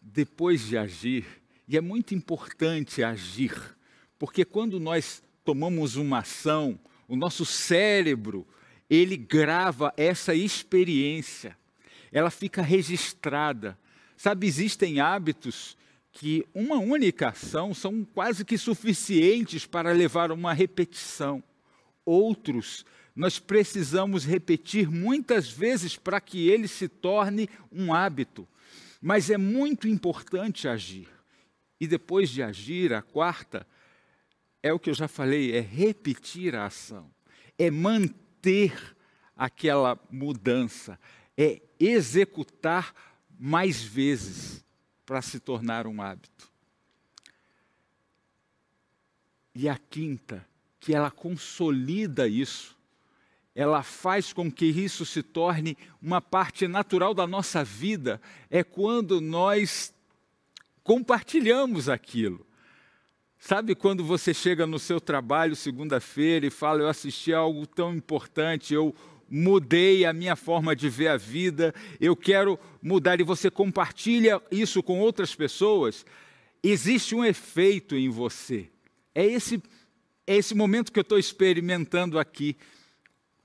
Depois 0.00 0.66
de 0.66 0.78
agir, 0.78 1.26
e 1.66 1.76
é 1.76 1.80
muito 1.80 2.14
importante 2.14 3.02
agir, 3.02 3.76
porque 4.18 4.44
quando 4.44 4.78
nós 4.78 5.22
tomamos 5.44 5.96
uma 5.96 6.18
ação, 6.18 6.78
o 7.08 7.16
nosso 7.16 7.44
cérebro 7.44 8.46
ele 8.88 9.16
grava 9.16 9.92
essa 9.96 10.34
experiência, 10.34 11.56
ela 12.10 12.30
fica 12.30 12.62
registrada. 12.62 13.78
Sabe, 14.16 14.46
existem 14.46 15.00
hábitos 15.00 15.76
que 16.10 16.44
uma 16.54 16.76
única 16.76 17.28
ação 17.28 17.72
são 17.72 18.04
quase 18.04 18.44
que 18.44 18.58
suficientes 18.58 19.66
para 19.66 19.92
levar 19.92 20.32
uma 20.32 20.52
repetição. 20.52 21.42
Outros 22.04 22.84
nós 23.14 23.38
precisamos 23.38 24.24
repetir 24.24 24.88
muitas 24.88 25.50
vezes 25.50 25.96
para 25.96 26.20
que 26.20 26.48
ele 26.48 26.68
se 26.68 26.88
torne 26.88 27.48
um 27.70 27.92
hábito. 27.92 28.46
Mas 29.00 29.28
é 29.28 29.36
muito 29.36 29.88
importante 29.88 30.68
agir. 30.68 31.08
E 31.80 31.86
depois 31.86 32.30
de 32.30 32.42
agir, 32.42 32.92
a 32.92 33.02
quarta, 33.02 33.66
é 34.62 34.72
o 34.72 34.78
que 34.78 34.90
eu 34.90 34.94
já 34.94 35.08
falei, 35.08 35.52
é 35.52 35.60
repetir 35.60 36.54
a 36.54 36.66
ação, 36.66 37.10
é 37.58 37.70
manter 37.70 38.27
aquela 39.36 39.98
mudança, 40.10 40.98
é 41.36 41.62
executar 41.78 42.92
mais 43.38 43.82
vezes 43.82 44.64
para 45.06 45.22
se 45.22 45.38
tornar 45.38 45.86
um 45.86 46.02
hábito. 46.02 46.50
E 49.54 49.68
a 49.68 49.76
quinta, 49.76 50.46
que 50.80 50.94
ela 50.94 51.10
consolida 51.10 52.26
isso, 52.28 52.76
ela 53.54 53.82
faz 53.82 54.32
com 54.32 54.50
que 54.50 54.66
isso 54.66 55.04
se 55.04 55.22
torne 55.22 55.76
uma 56.00 56.20
parte 56.20 56.68
natural 56.68 57.12
da 57.12 57.26
nossa 57.26 57.64
vida, 57.64 58.20
é 58.48 58.62
quando 58.62 59.20
nós 59.20 59.92
compartilhamos 60.84 61.88
aquilo. 61.88 62.46
Sabe 63.38 63.74
quando 63.76 64.04
você 64.04 64.34
chega 64.34 64.66
no 64.66 64.78
seu 64.78 65.00
trabalho 65.00 65.54
segunda-feira 65.54 66.46
e 66.46 66.50
fala: 66.50 66.82
Eu 66.82 66.88
assisti 66.88 67.32
a 67.32 67.38
algo 67.38 67.66
tão 67.66 67.94
importante, 67.94 68.74
eu 68.74 68.94
mudei 69.30 70.04
a 70.04 70.12
minha 70.12 70.34
forma 70.34 70.74
de 70.74 70.88
ver 70.88 71.08
a 71.08 71.16
vida, 71.16 71.74
eu 72.00 72.16
quero 72.16 72.58
mudar, 72.82 73.20
e 73.20 73.24
você 73.24 73.50
compartilha 73.50 74.42
isso 74.50 74.82
com 74.82 74.98
outras 74.98 75.34
pessoas, 75.34 76.04
existe 76.62 77.14
um 77.14 77.24
efeito 77.24 77.94
em 77.94 78.08
você. 78.08 78.68
É 79.14 79.24
esse, 79.24 79.62
é 80.26 80.36
esse 80.36 80.54
momento 80.54 80.90
que 80.90 80.98
eu 80.98 81.02
estou 81.02 81.18
experimentando 81.18 82.18
aqui. 82.18 82.56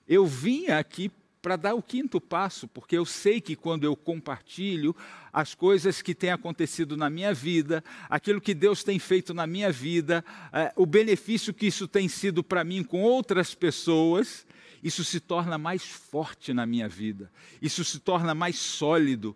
Eu 0.08 0.26
vim 0.26 0.68
aqui 0.68 1.12
para 1.44 1.58
dar 1.58 1.74
o 1.74 1.84
quinto 1.84 2.22
passo, 2.22 2.70
porque 2.70 2.98
eu 2.98 3.06
sei 3.06 3.42
que 3.42 3.54
quando 3.54 3.84
eu 3.84 3.98
compartilho 3.98 4.96
as 5.32 5.54
coisas 5.54 6.02
que 6.02 6.16
têm 6.16 6.32
acontecido 6.32 6.96
na 6.96 7.10
minha 7.10 7.34
vida, 7.34 7.84
aquilo 8.10 8.40
que 8.40 8.54
Deus 8.54 8.82
tem 8.82 8.98
feito 8.98 9.34
na 9.34 9.46
minha 9.46 9.70
vida, 9.70 10.24
é, 10.54 10.72
o 10.78 10.86
benefício 10.86 11.54
que 11.54 11.68
isso 11.68 11.86
tem 11.86 12.08
sido 12.08 12.42
para 12.46 12.64
mim 12.64 12.82
com 12.82 13.02
outras 13.02 13.54
pessoas, 13.54 14.48
isso 14.82 15.04
se 15.04 15.20
torna 15.20 15.58
mais 15.58 15.84
forte 15.84 16.54
na 16.54 16.66
minha 16.66 16.88
vida, 16.88 17.30
isso 17.62 17.84
se 17.84 18.00
torna 18.00 18.34
mais 18.34 18.56
sólido. 18.56 19.36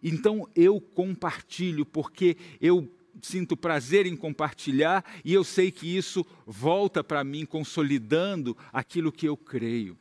Então 0.00 0.48
eu 0.54 0.80
compartilho, 0.80 1.84
porque 1.84 2.36
eu 2.60 2.88
sinto 3.20 3.56
prazer 3.56 4.06
em 4.06 4.16
compartilhar 4.16 5.04
e 5.24 5.34
eu 5.34 5.42
sei 5.42 5.72
que 5.72 5.96
isso 5.96 6.24
volta 6.46 7.02
para 7.02 7.24
mim 7.24 7.44
consolidando 7.44 8.56
aquilo 8.72 9.10
que 9.10 9.26
eu 9.26 9.36
creio. 9.36 9.98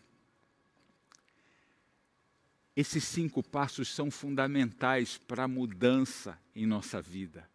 Esses 2.77 3.03
cinco 3.05 3.41
passos 3.41 3.91
são 3.91 4.11
fundamentais 4.11 5.17
para 5.17 5.45
a 5.45 5.47
mudança 5.47 6.37
em 6.55 6.67
nossa 6.67 7.01
vida. 7.01 7.49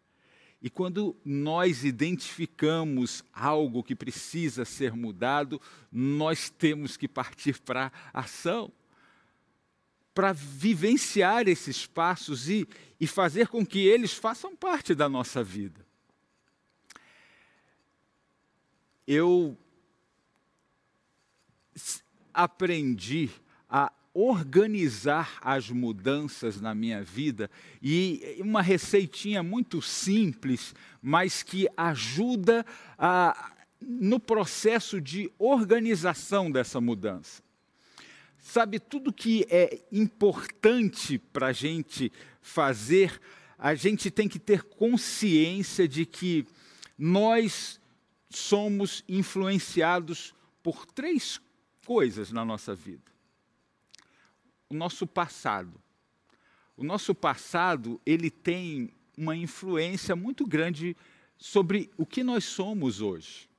E 0.61 0.69
quando 0.69 1.15
nós 1.23 1.85
identificamos 1.85 3.23
algo 3.31 3.81
que 3.81 3.95
precisa 3.95 4.65
ser 4.65 4.91
mudado, 4.93 5.61
nós 5.89 6.49
temos 6.49 6.97
que 6.97 7.07
partir 7.07 7.61
para 7.61 7.89
ação 8.13 8.69
para 10.13 10.33
vivenciar 10.33 11.47
esses 11.47 11.87
passos 11.87 12.49
e, 12.49 12.67
e 12.99 13.07
fazer 13.07 13.47
com 13.47 13.65
que 13.65 13.79
eles 13.79 14.13
façam 14.13 14.53
parte 14.53 14.93
da 14.93 15.07
nossa 15.07 15.41
vida. 15.41 15.87
Eu 19.07 19.57
aprendi 22.33 23.29
a 23.69 23.91
organizar 24.13 25.39
as 25.41 25.69
mudanças 25.69 26.61
na 26.61 26.75
minha 26.75 27.03
vida 27.03 27.49
e 27.81 28.37
uma 28.39 28.61
receitinha 28.61 29.41
muito 29.41 29.81
simples, 29.81 30.75
mas 31.01 31.41
que 31.41 31.67
ajuda 31.75 32.65
a, 32.97 33.53
no 33.81 34.19
processo 34.19 35.01
de 35.01 35.31
organização 35.39 36.51
dessa 36.51 36.79
mudança. 36.79 37.41
Sabe, 38.37 38.79
tudo 38.79 39.11
que 39.11 39.47
é 39.49 39.79
importante 39.91 41.17
para 41.17 41.47
a 41.47 41.53
gente 41.53 42.11
fazer, 42.41 43.19
a 43.57 43.73
gente 43.73 44.11
tem 44.11 44.27
que 44.27 44.37
ter 44.37 44.63
consciência 44.63 45.87
de 45.87 46.05
que 46.05 46.45
nós 46.97 47.79
somos 48.29 49.03
influenciados 49.07 50.35
por 50.61 50.85
três 50.85 51.39
coisas 51.85 52.31
na 52.31 52.43
nossa 52.43 52.75
vida. 52.75 53.12
O 54.69 54.73
nosso 54.73 55.05
passado. 55.05 55.81
O 56.75 56.83
nosso 56.83 57.13
passado, 57.13 58.01
ele 58.05 58.31
tem 58.31 58.91
uma 59.17 59.35
influência 59.35 60.15
muito 60.15 60.45
grande 60.45 60.97
sobre 61.37 61.91
o 61.97 62.05
que 62.05 62.23
nós 62.23 62.43
somos 62.45 63.01
hoje. 63.01 63.49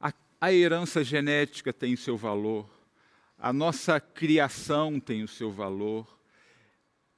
A, 0.00 0.12
a 0.40 0.52
herança 0.52 1.02
genética 1.02 1.72
tem 1.72 1.94
o 1.94 1.98
seu 1.98 2.16
valor, 2.16 2.68
a 3.38 3.52
nossa 3.52 4.00
criação 4.00 5.00
tem 5.00 5.22
o 5.22 5.28
seu 5.28 5.50
valor, 5.50 6.18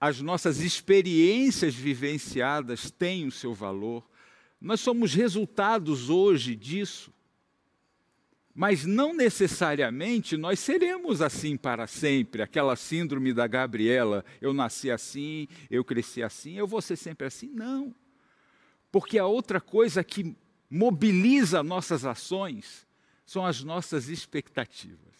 as 0.01 0.21
nossas 0.21 0.61
experiências 0.61 1.75
vivenciadas 1.75 2.91
têm 2.91 3.27
o 3.27 3.33
seu 3.33 3.53
valor. 3.53 4.09
Nós 4.61 4.81
somos 4.81 5.13
resultados 5.13 6.09
hoje 6.09 6.57
disso. 6.57 7.13
Mas 8.55 8.85
não 8.85 9.15
necessariamente 9.15 10.37
nós 10.37 10.59
seremos 10.59 11.23
assim 11.23 11.57
para 11.57 11.87
sempre. 11.87 12.43
Aquela 12.43 12.77
síndrome 12.77 13.33
da 13.33 13.47
Gabriela, 13.47 14.25
eu 14.41 14.53
nasci 14.53 14.91
assim, 14.91 15.47
eu 15.71 15.85
cresci 15.85 16.23
assim, 16.23 16.55
eu 16.59 16.67
vou 16.67 16.83
ser 16.83 16.97
sempre 16.97 17.27
assim. 17.27 17.51
Não. 17.55 17.95
Porque 18.91 19.19
a 19.19 19.27
outra 19.27 19.61
coisa 19.61 20.03
que 20.03 20.37
mobiliza 20.69 21.63
nossas 21.63 22.05
ações 22.05 22.87
são 23.25 23.47
as 23.47 23.63
nossas 23.63 24.09
expectativas 24.09 25.11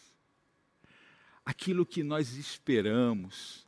aquilo 1.51 1.85
que 1.85 2.05
nós 2.05 2.37
esperamos, 2.37 3.67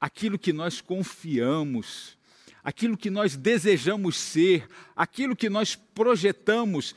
aquilo 0.00 0.36
que 0.36 0.52
nós 0.52 0.80
confiamos, 0.80 2.18
aquilo 2.64 2.96
que 2.96 3.10
nós 3.10 3.36
desejamos 3.36 4.16
ser, 4.16 4.68
aquilo 4.94 5.36
que 5.36 5.48
nós 5.48 5.76
projetamos. 5.76 6.96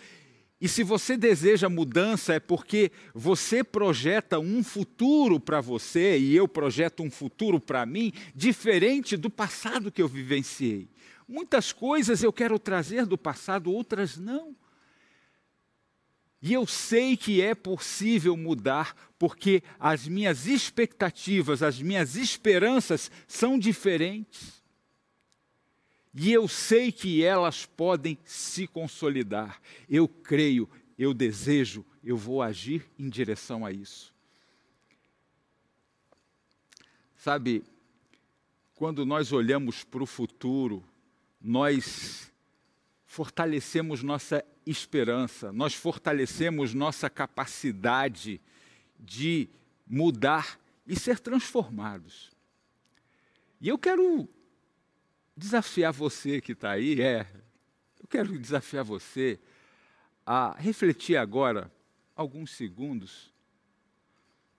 E 0.62 0.68
se 0.68 0.84
você 0.84 1.16
deseja 1.16 1.70
mudança, 1.70 2.34
é 2.34 2.40
porque 2.40 2.92
você 3.14 3.64
projeta 3.64 4.40
um 4.40 4.62
futuro 4.62 5.40
para 5.40 5.62
você 5.62 6.18
e 6.18 6.36
eu 6.36 6.48
projeto 6.48 7.02
um 7.02 7.10
futuro 7.10 7.62
para 7.62 7.86
mim 7.86 8.12
diferente 8.36 9.16
do 9.16 9.30
passado 9.30 9.92
que 9.92 10.02
eu 10.02 10.08
vivenciei. 10.08 10.90
Muitas 11.26 11.72
coisas 11.72 12.24
eu 12.24 12.34
quero 12.34 12.60
trazer 12.60 13.06
do 13.06 13.18
passado, 13.18 13.72
outras 13.72 14.18
não. 14.18 14.54
E 16.42 16.54
eu 16.54 16.66
sei 16.66 17.16
que 17.16 17.42
é 17.42 17.54
possível 17.54 18.36
mudar, 18.36 18.96
porque 19.18 19.62
as 19.80 20.08
minhas 20.08 20.46
expectativas, 20.46 21.62
as 21.62 21.82
minhas 21.82 22.16
esperanças 22.16 23.12
são 23.28 23.60
diferentes. 23.60 24.59
E 26.14 26.32
eu 26.32 26.48
sei 26.48 26.92
que 26.92 27.24
elas 27.24 27.66
podem 27.66 28.18
se 28.26 28.66
consolidar. 28.68 29.62
Eu 29.88 30.08
creio, 30.08 30.70
eu 30.98 31.14
desejo, 31.14 31.86
eu 32.04 32.18
vou 32.18 32.42
agir 32.42 32.86
em 32.98 33.10
direção 33.10 33.66
a 33.66 33.72
isso. 33.72 34.14
Sabe, 37.16 37.64
quando 38.76 39.06
nós 39.06 39.32
olhamos 39.32 39.84
para 39.84 40.02
o 40.02 40.08
futuro, 40.08 40.84
nós 41.40 42.32
fortalecemos 43.06 44.02
nossa 44.02 44.44
esperança, 44.66 45.52
nós 45.52 45.74
fortalecemos 45.74 46.74
nossa 46.74 47.10
capacidade 47.10 48.40
de 49.00 49.50
mudar 49.88 50.60
e 50.88 50.98
ser 50.98 51.20
transformados. 51.20 52.32
E 53.60 53.68
eu 53.68 53.78
quero 53.78 54.30
desafiar 55.40 55.94
você 55.94 56.42
que 56.42 56.52
está 56.52 56.72
aí, 56.72 57.02
é, 57.02 57.26
eu 58.00 58.08
quero 58.08 58.38
desafiar 58.38 58.84
você 58.84 59.40
a 60.26 60.54
refletir 60.60 61.16
agora, 61.16 61.72
alguns 62.14 62.52
segundos, 62.52 63.34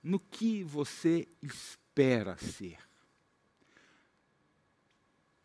no 0.03 0.19
que 0.19 0.65
você 0.65 1.29
espera 1.43 2.37
ser, 2.39 2.79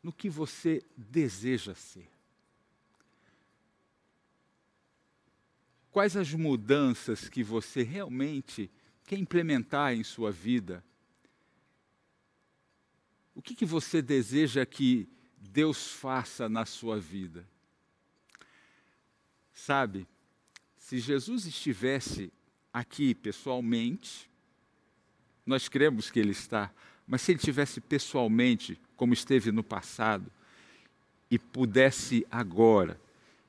no 0.01 0.13
que 0.13 0.29
você 0.29 0.81
deseja 0.95 1.75
ser. 1.75 2.09
Quais 5.91 6.15
as 6.15 6.33
mudanças 6.33 7.27
que 7.27 7.43
você 7.43 7.83
realmente 7.83 8.71
quer 9.03 9.17
implementar 9.17 9.93
em 9.93 10.03
sua 10.03 10.31
vida? 10.31 10.83
O 13.33 13.41
que, 13.41 13.53
que 13.53 13.65
você 13.65 14.01
deseja 14.01 14.65
que 14.65 15.09
Deus 15.45 15.87
faça 15.91 16.49
na 16.49 16.65
sua 16.65 16.99
vida? 16.99 17.45
Sabe, 19.53 20.07
se 20.77 20.99
Jesus 20.99 21.45
estivesse 21.45 22.31
aqui 22.73 23.15
pessoalmente, 23.15 24.29
nós 25.45 25.69
cremos 25.69 26.11
que 26.11 26.19
Ele 26.19 26.31
está, 26.31 26.71
mas 27.07 27.21
se 27.21 27.31
Ele 27.31 27.39
estivesse 27.39 27.79
pessoalmente, 27.79 28.79
como 28.97 29.13
esteve 29.13 29.51
no 29.51 29.63
passado, 29.63 30.31
e 31.31 31.39
pudesse 31.39 32.25
agora 32.29 32.99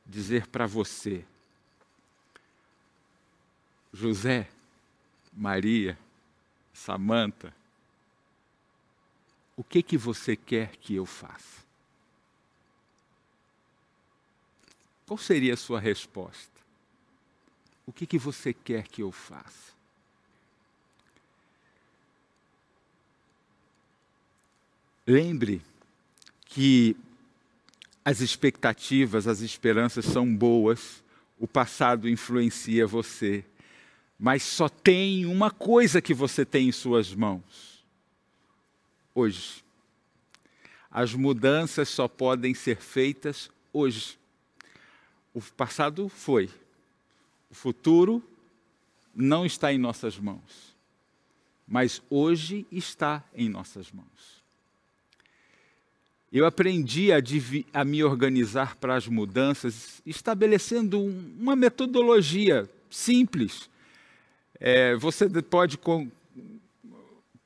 dizer 0.07 0.47
para 0.47 0.67
você, 0.67 1.25
José, 3.93 4.49
Maria, 5.33 5.99
Samanta, 6.73 7.55
o 9.57 9.65
que 9.65 9.83
que 9.83 9.97
você 9.97 10.37
quer 10.37 10.77
que 10.77 10.95
eu 10.95 11.07
faça? 11.07 11.66
Qual 15.07 15.17
seria 15.17 15.55
a 15.55 15.57
sua 15.57 15.79
resposta? 15.79 16.61
O 17.87 17.93
que 17.93 18.07
que 18.07 18.19
você 18.19 18.53
quer 18.53 18.89
que 18.89 19.03
eu 19.03 19.13
faça? 19.13 19.73
Lembre 25.07 25.63
que 26.47 26.97
as 28.05 28.21
expectativas, 28.21 29.29
as 29.29 29.41
esperanças 29.41 30.05
são 30.05 30.35
boas, 30.35 31.05
o 31.39 31.47
passado 31.47 32.09
influencia 32.09 32.87
você, 32.87 33.45
mas 34.19 34.43
só 34.43 34.69
tem 34.69 35.27
uma 35.27 35.51
coisa 35.51 36.03
que 36.03 36.15
você 36.15 36.45
tem 36.45 36.69
em 36.69 36.73
suas 36.73 37.15
mãos. 37.15 37.85
Hoje. 39.15 39.65
As 40.91 41.15
mudanças 41.15 41.89
só 41.89 42.09
podem 42.09 42.55
ser 42.55 42.79
feitas 42.79 43.51
hoje. 43.73 44.19
O 45.37 45.41
passado 45.41 46.09
foi. 46.09 46.49
O 47.51 47.55
futuro 47.55 48.23
não 49.15 49.45
está 49.45 49.73
em 49.73 49.79
nossas 49.79 50.19
mãos. 50.19 50.75
Mas 51.69 52.01
hoje 52.09 52.67
está 52.73 53.23
em 53.35 53.49
nossas 53.49 53.93
mãos. 53.93 54.43
Eu 56.33 56.47
aprendi 56.47 57.13
a, 57.13 57.19
a 57.73 57.85
me 57.85 58.03
organizar 58.03 58.77
para 58.77 58.97
as 58.97 59.07
mudanças, 59.07 60.01
estabelecendo 60.07 60.99
um, 60.99 61.37
uma 61.39 61.55
metodologia 61.55 62.69
simples 62.89 63.69
é, 64.61 64.97
você 64.97 65.29
pode 65.43 65.77
com, 65.77 66.11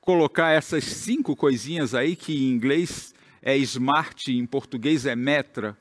colocar 0.01 0.51
essas 0.51 0.85
cinco 0.85 1.35
coisinhas 1.35 1.95
aí, 1.95 2.15
que 2.15 2.33
em 2.33 2.51
inglês 2.51 3.15
é 3.43 3.57
smart, 3.59 4.33
em 4.33 4.47
português 4.47 5.07
é 5.07 5.17
metra, 5.17 5.77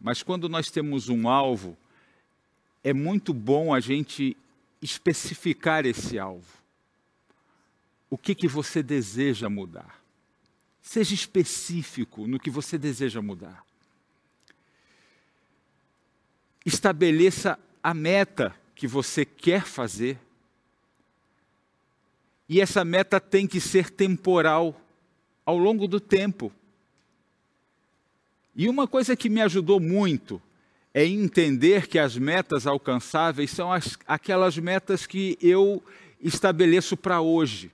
mas 0.00 0.22
quando 0.22 0.48
nós 0.48 0.70
temos 0.70 1.08
um 1.08 1.28
alvo, 1.28 1.76
é 2.82 2.92
muito 2.92 3.34
bom 3.34 3.74
a 3.74 3.80
gente 3.80 4.36
especificar 4.80 5.84
esse 5.84 6.18
alvo. 6.18 6.58
O 8.08 8.16
que, 8.16 8.34
que 8.34 8.48
você 8.48 8.82
deseja 8.82 9.48
mudar? 9.48 10.00
Seja 10.80 11.14
específico 11.14 12.26
no 12.26 12.38
que 12.38 12.48
você 12.48 12.78
deseja 12.78 13.20
mudar. 13.20 13.64
Estabeleça 16.64 17.58
a 17.82 17.92
meta 17.92 18.54
que 18.74 18.86
você 18.86 19.24
quer 19.24 19.64
fazer 19.64 20.18
e 22.48 22.60
essa 22.60 22.84
meta 22.84 23.20
tem 23.20 23.46
que 23.46 23.60
ser 23.60 23.90
temporal, 23.90 24.80
ao 25.44 25.58
longo 25.58 25.86
do 25.86 26.00
tempo. 26.00 26.50
E 28.58 28.68
uma 28.68 28.88
coisa 28.88 29.14
que 29.14 29.28
me 29.28 29.40
ajudou 29.40 29.78
muito 29.78 30.42
é 30.92 31.06
entender 31.06 31.86
que 31.86 31.96
as 31.96 32.18
metas 32.18 32.66
alcançáveis 32.66 33.52
são 33.52 33.72
as, 33.72 33.96
aquelas 34.04 34.58
metas 34.58 35.06
que 35.06 35.38
eu 35.40 35.80
estabeleço 36.20 36.96
para 36.96 37.20
hoje. 37.20 37.70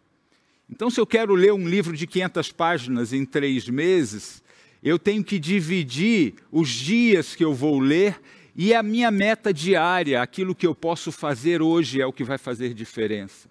Então, 0.70 0.90
se 0.90 1.00
eu 1.00 1.06
quero 1.06 1.34
ler 1.34 1.54
um 1.54 1.66
livro 1.66 1.96
de 1.96 2.06
500 2.06 2.52
páginas 2.52 3.14
em 3.14 3.24
três 3.24 3.66
meses, 3.66 4.42
eu 4.82 4.98
tenho 4.98 5.24
que 5.24 5.38
dividir 5.38 6.34
os 6.52 6.68
dias 6.68 7.34
que 7.34 7.42
eu 7.42 7.54
vou 7.54 7.78
ler 7.78 8.20
e 8.54 8.74
a 8.74 8.82
minha 8.82 9.10
meta 9.10 9.54
diária, 9.54 10.20
aquilo 10.20 10.54
que 10.54 10.66
eu 10.66 10.74
posso 10.74 11.10
fazer 11.10 11.62
hoje, 11.62 11.98
é 11.98 12.06
o 12.06 12.12
que 12.12 12.24
vai 12.24 12.36
fazer 12.36 12.74
diferença. 12.74 13.48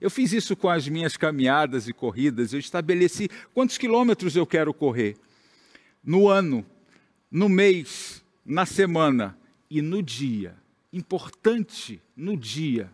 Eu 0.00 0.10
fiz 0.10 0.32
isso 0.32 0.56
com 0.56 0.68
as 0.68 0.88
minhas 0.88 1.16
caminhadas 1.16 1.86
e 1.86 1.92
corridas. 1.92 2.52
Eu 2.52 2.58
estabeleci 2.58 3.30
quantos 3.54 3.78
quilômetros 3.78 4.34
eu 4.34 4.44
quero 4.44 4.74
correr 4.74 5.16
no 6.06 6.28
ano, 6.28 6.64
no 7.28 7.48
mês, 7.48 8.24
na 8.44 8.64
semana 8.64 9.36
e 9.68 9.82
no 9.82 10.00
dia. 10.00 10.54
Importante 10.92 12.00
no 12.16 12.36
dia. 12.36 12.90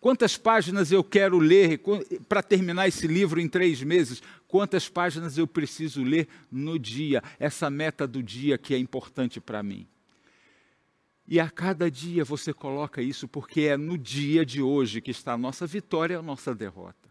Quantas 0.00 0.36
páginas 0.36 0.92
eu 0.92 1.02
quero 1.02 1.38
ler 1.38 1.80
para 2.28 2.42
terminar 2.42 2.86
esse 2.86 3.06
livro 3.06 3.40
em 3.40 3.48
três 3.48 3.82
meses? 3.82 4.22
Quantas 4.46 4.88
páginas 4.88 5.36
eu 5.36 5.46
preciso 5.46 6.04
ler 6.04 6.28
no 6.52 6.78
dia? 6.78 7.22
Essa 7.40 7.68
meta 7.68 8.06
do 8.06 8.22
dia 8.22 8.56
que 8.56 8.74
é 8.74 8.78
importante 8.78 9.40
para 9.40 9.62
mim. 9.62 9.86
E 11.26 11.40
a 11.40 11.48
cada 11.50 11.90
dia 11.90 12.22
você 12.22 12.52
coloca 12.52 13.00
isso, 13.00 13.26
porque 13.26 13.62
é 13.62 13.76
no 13.76 13.96
dia 13.96 14.44
de 14.44 14.60
hoje 14.60 15.00
que 15.00 15.10
está 15.10 15.32
a 15.32 15.38
nossa 15.38 15.66
vitória 15.66 16.14
e 16.14 16.18
a 16.18 16.22
nossa 16.22 16.54
derrota. 16.54 17.08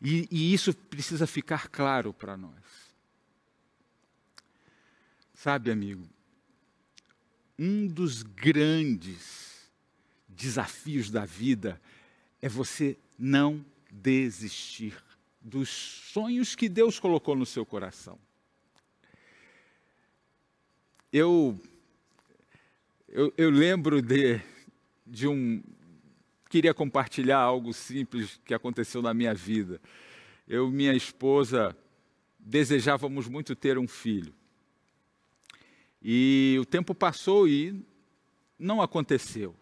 E, 0.00 0.28
e 0.30 0.54
isso 0.54 0.72
precisa 0.72 1.26
ficar 1.26 1.68
claro 1.68 2.14
para 2.14 2.36
nós. 2.36 2.54
Sabe, 5.42 5.70
amigo, 5.70 6.06
um 7.58 7.86
dos 7.86 8.22
grandes 8.22 9.70
desafios 10.28 11.10
da 11.10 11.24
vida 11.24 11.80
é 12.42 12.46
você 12.46 12.98
não 13.18 13.64
desistir 13.90 15.02
dos 15.40 15.70
sonhos 15.70 16.54
que 16.54 16.68
Deus 16.68 16.98
colocou 16.98 17.34
no 17.34 17.46
seu 17.46 17.64
coração. 17.64 18.18
Eu 21.10 21.58
eu, 23.08 23.32
eu 23.38 23.48
lembro 23.48 24.02
de, 24.02 24.38
de 25.06 25.26
um. 25.26 25.62
Queria 26.50 26.74
compartilhar 26.74 27.38
algo 27.38 27.72
simples 27.72 28.38
que 28.44 28.52
aconteceu 28.52 29.00
na 29.00 29.14
minha 29.14 29.32
vida. 29.32 29.80
Eu 30.46 30.68
e 30.68 30.70
minha 30.70 30.92
esposa 30.92 31.74
desejávamos 32.38 33.26
muito 33.26 33.56
ter 33.56 33.78
um 33.78 33.88
filho. 33.88 34.38
E 36.02 36.56
o 36.60 36.64
tempo 36.64 36.94
passou 36.94 37.46
e 37.46 37.84
não 38.58 38.80
aconteceu. 38.80 39.54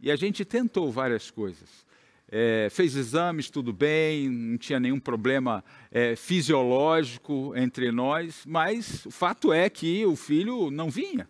E 0.00 0.10
a 0.10 0.16
gente 0.16 0.44
tentou 0.44 0.90
várias 0.90 1.30
coisas. 1.30 1.86
É, 2.32 2.68
fez 2.70 2.94
exames, 2.94 3.50
tudo 3.50 3.72
bem, 3.72 4.28
não 4.28 4.56
tinha 4.56 4.78
nenhum 4.78 5.00
problema 5.00 5.64
é, 5.90 6.14
fisiológico 6.14 7.52
entre 7.56 7.90
nós, 7.90 8.44
mas 8.46 9.04
o 9.04 9.10
fato 9.10 9.52
é 9.52 9.68
que 9.68 10.06
o 10.06 10.14
filho 10.14 10.70
não 10.70 10.88
vinha. 10.88 11.28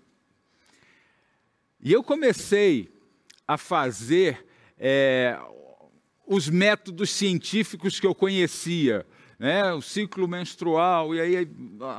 E 1.81 1.91
eu 1.91 2.03
comecei 2.03 2.93
a 3.49 3.57
fazer 3.57 4.47
é, 4.79 5.39
os 6.27 6.49
métodos 6.51 7.11
científicos 7.11 7.99
que 7.99 8.07
eu 8.07 8.15
conhecia, 8.15 9.07
né? 9.41 9.73
o 9.73 9.81
ciclo 9.81 10.29
menstrual, 10.29 11.15
e 11.15 11.21
aí 11.21 11.49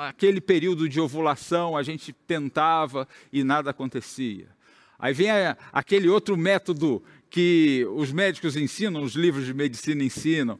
aquele 0.07 0.39
período 0.39 0.87
de 0.87 1.01
ovulação 1.01 1.75
a 1.75 1.81
gente 1.81 2.13
tentava 2.13 3.07
e 3.33 3.43
nada 3.43 3.71
acontecia. 3.71 4.47
Aí 4.99 5.11
vem 5.11 5.31
a, 5.31 5.57
aquele 5.73 6.07
outro 6.07 6.37
método 6.37 7.03
que 7.31 7.83
os 7.95 8.11
médicos 8.11 8.55
ensinam, 8.55 9.01
os 9.01 9.15
livros 9.15 9.47
de 9.47 9.55
medicina 9.55 10.03
ensinam, 10.03 10.59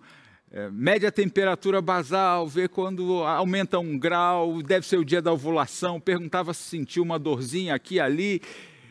é, 0.50 0.72
mede 0.72 1.06
a 1.06 1.12
temperatura 1.12 1.80
basal, 1.84 2.48
vê 2.48 2.67
quando 2.67 3.24
aumenta 3.24 3.78
um 3.78 3.98
grau, 4.00 4.63
deve 4.63 4.88
ser 4.88 4.98
o 4.98 5.06
dia 5.06 5.22
da 5.22 5.32
ovulação, 5.32 6.00
perguntava 6.00 6.52
se 6.52 6.63
sentiu 6.63 7.04
uma 7.04 7.20
dorzinha 7.20 7.76
aqui 7.76 8.00
ali, 8.00 8.41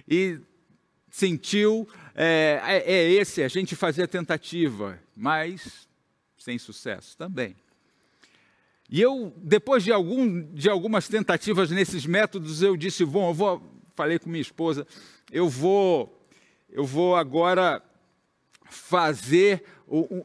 e 0.08 0.38
sentiu, 1.10 1.88
é, 2.14 2.60
é, 2.64 2.92
é 2.92 3.10
esse, 3.10 3.42
a 3.42 3.48
gente 3.48 3.74
fazia 3.74 4.06
tentativa, 4.06 4.96
mas 5.16 5.88
sem 6.38 6.56
sucesso 6.56 7.16
também. 7.18 7.56
E 8.90 9.00
eu, 9.00 9.32
depois 9.36 9.84
de, 9.84 9.92
algum, 9.92 10.42
de 10.52 10.68
algumas 10.68 11.06
tentativas 11.06 11.70
nesses 11.70 12.04
métodos, 12.04 12.60
eu 12.60 12.76
disse, 12.76 13.04
bom, 13.04 13.30
eu 13.30 13.34
vou, 13.34 13.62
falei 13.94 14.18
com 14.18 14.28
minha 14.28 14.42
esposa, 14.42 14.84
eu 15.30 15.48
vou, 15.48 16.20
eu 16.68 16.84
vou 16.84 17.14
agora 17.14 17.80
fazer, 18.64 19.62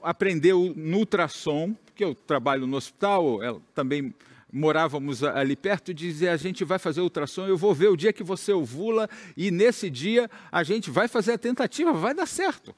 aprender 0.01 0.53
no 0.53 0.97
ultrassom, 0.97 1.75
porque 1.85 2.03
eu 2.03 2.15
trabalho 2.15 2.65
no 2.65 2.75
hospital, 2.75 3.43
ela 3.43 3.61
também 3.75 4.11
morávamos 4.51 5.23
ali 5.23 5.55
perto, 5.55 5.93
dizia: 5.93 6.31
a 6.31 6.37
gente 6.37 6.63
vai 6.63 6.79
fazer 6.79 7.01
ultrassom, 7.01 7.45
eu 7.45 7.57
vou 7.57 7.73
ver 7.73 7.89
o 7.89 7.95
dia 7.95 8.13
que 8.13 8.23
você 8.23 8.51
ovula, 8.51 9.07
e 9.37 9.51
nesse 9.51 9.91
dia 9.91 10.29
a 10.51 10.63
gente 10.63 10.89
vai 10.89 11.07
fazer 11.07 11.33
a 11.33 11.37
tentativa, 11.37 11.93
vai 11.93 12.15
dar 12.15 12.25
certo. 12.25 12.75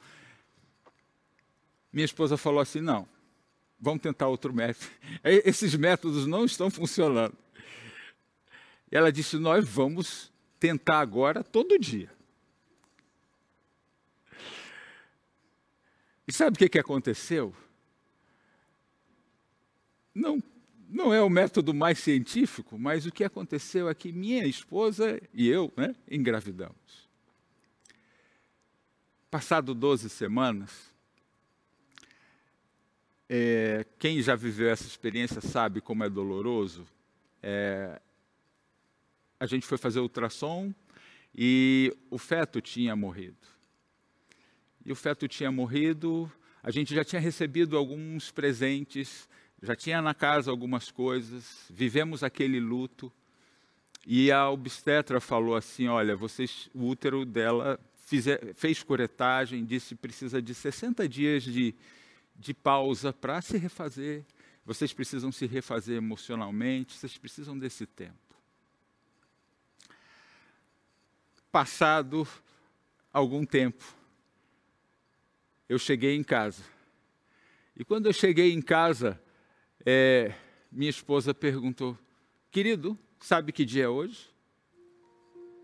minha 1.93 2.06
esposa 2.06 2.36
falou 2.36 2.60
assim: 2.60 2.82
não, 2.82 3.08
vamos 3.80 4.02
tentar 4.02 4.28
outro 4.28 4.54
método. 4.54 4.90
Esses 5.24 5.76
métodos 5.76 6.26
não 6.26 6.46
estão 6.46 6.70
funcionando. 6.70 7.36
Ela 8.92 9.12
disse: 9.12 9.38
nós 9.38 9.68
vamos 9.68 10.32
tentar 10.60 11.00
agora 11.00 11.44
todo 11.44 11.78
dia. 11.78 12.12
E 16.28 16.34
sabe 16.34 16.56
o 16.56 16.60
que, 16.60 16.68
que 16.68 16.80
aconteceu? 16.80 17.56
Não, 20.13 20.44
não 20.90 21.13
é 21.13 21.22
o 21.22 21.30
método 21.30 21.74
mais 21.74 22.00
científico, 22.00 22.78
mas 22.78 23.06
o 23.06 23.12
que 23.12 23.24
aconteceu 23.24 23.88
é 23.88 23.94
que 23.94 24.12
minha 24.12 24.46
esposa 24.46 25.22
e 25.34 25.48
eu 25.48 25.72
né, 25.78 25.96
engravidamos. 26.10 27.08
Passado 29.30 29.74
12 29.74 30.10
semanas, 30.10 30.92
é, 33.30 33.86
quem 34.00 34.22
já 34.22 34.36
viveu 34.36 34.70
essa 34.70 34.88
experiência 34.88 35.42
sabe 35.42 35.82
como 35.82 36.04
é 36.04 36.10
doloroso. 36.10 36.86
É, 37.42 38.00
a 39.40 39.46
gente 39.46 39.66
foi 39.66 39.78
fazer 39.78 40.00
ultrassom 40.00 40.74
e 41.36 41.96
o 42.10 42.18
feto 42.18 42.62
tinha 42.62 42.96
morrido. 42.96 43.48
E 44.86 44.92
o 44.92 44.96
feto 44.96 45.28
tinha 45.28 45.52
morrido, 45.52 46.32
a 46.63 46.72
gente 46.72 46.96
já 46.96 47.04
tinha 47.04 47.20
recebido 47.20 47.78
alguns 47.78 48.32
presentes, 48.32 49.28
já 49.62 49.76
tinha 49.76 50.02
na 50.02 50.13
casa 50.13 50.50
algumas 50.50 50.90
coisas, 50.90 51.66
vivemos 51.70 52.24
aquele 52.24 52.60
luto. 52.60 53.12
E 54.06 54.32
a 54.32 54.50
obstetra 54.50 55.20
falou 55.20 55.56
assim: 55.56 55.88
Olha, 55.88 56.16
vocês, 56.16 56.70
o 56.74 56.88
útero 56.88 57.26
dela 57.26 57.78
fizer, 58.06 58.54
fez 58.54 58.82
curetagem, 58.82 59.66
disse 59.66 59.94
precisa 59.94 60.42
de 60.42 60.54
60 60.54 61.08
dias 61.10 61.44
de, 61.44 61.76
de 62.38 62.54
pausa 62.54 63.12
para 63.12 63.41
se 63.41 63.58
refazer. 63.58 64.26
Vocês 64.65 64.93
precisam 64.93 65.32
se 65.32 65.45
refazer 65.45 65.97
emocionalmente, 65.97 66.93
vocês 66.93 67.17
precisam 67.17 67.58
desse 67.58 67.86
tempo. 67.86 68.15
Passado 71.52 72.28
algum 73.12 73.45
tempo, 73.45 73.84
eu 75.67 75.80
cheguei 75.80 76.15
em 76.15 76.23
casa. 76.23 76.63
E 77.76 77.84
quando 77.84 78.08
eu 78.08 78.13
cheguei 78.13 78.54
em 78.54 78.62
casa, 78.62 79.21
é, 79.86 80.34
minha 80.71 80.89
esposa 80.89 81.34
perguntou: 81.34 81.97
Querido, 82.52 82.97
sabe 83.19 83.52
que 83.52 83.63
dia 83.63 83.86
é 83.86 83.89
hoje? 83.89 84.30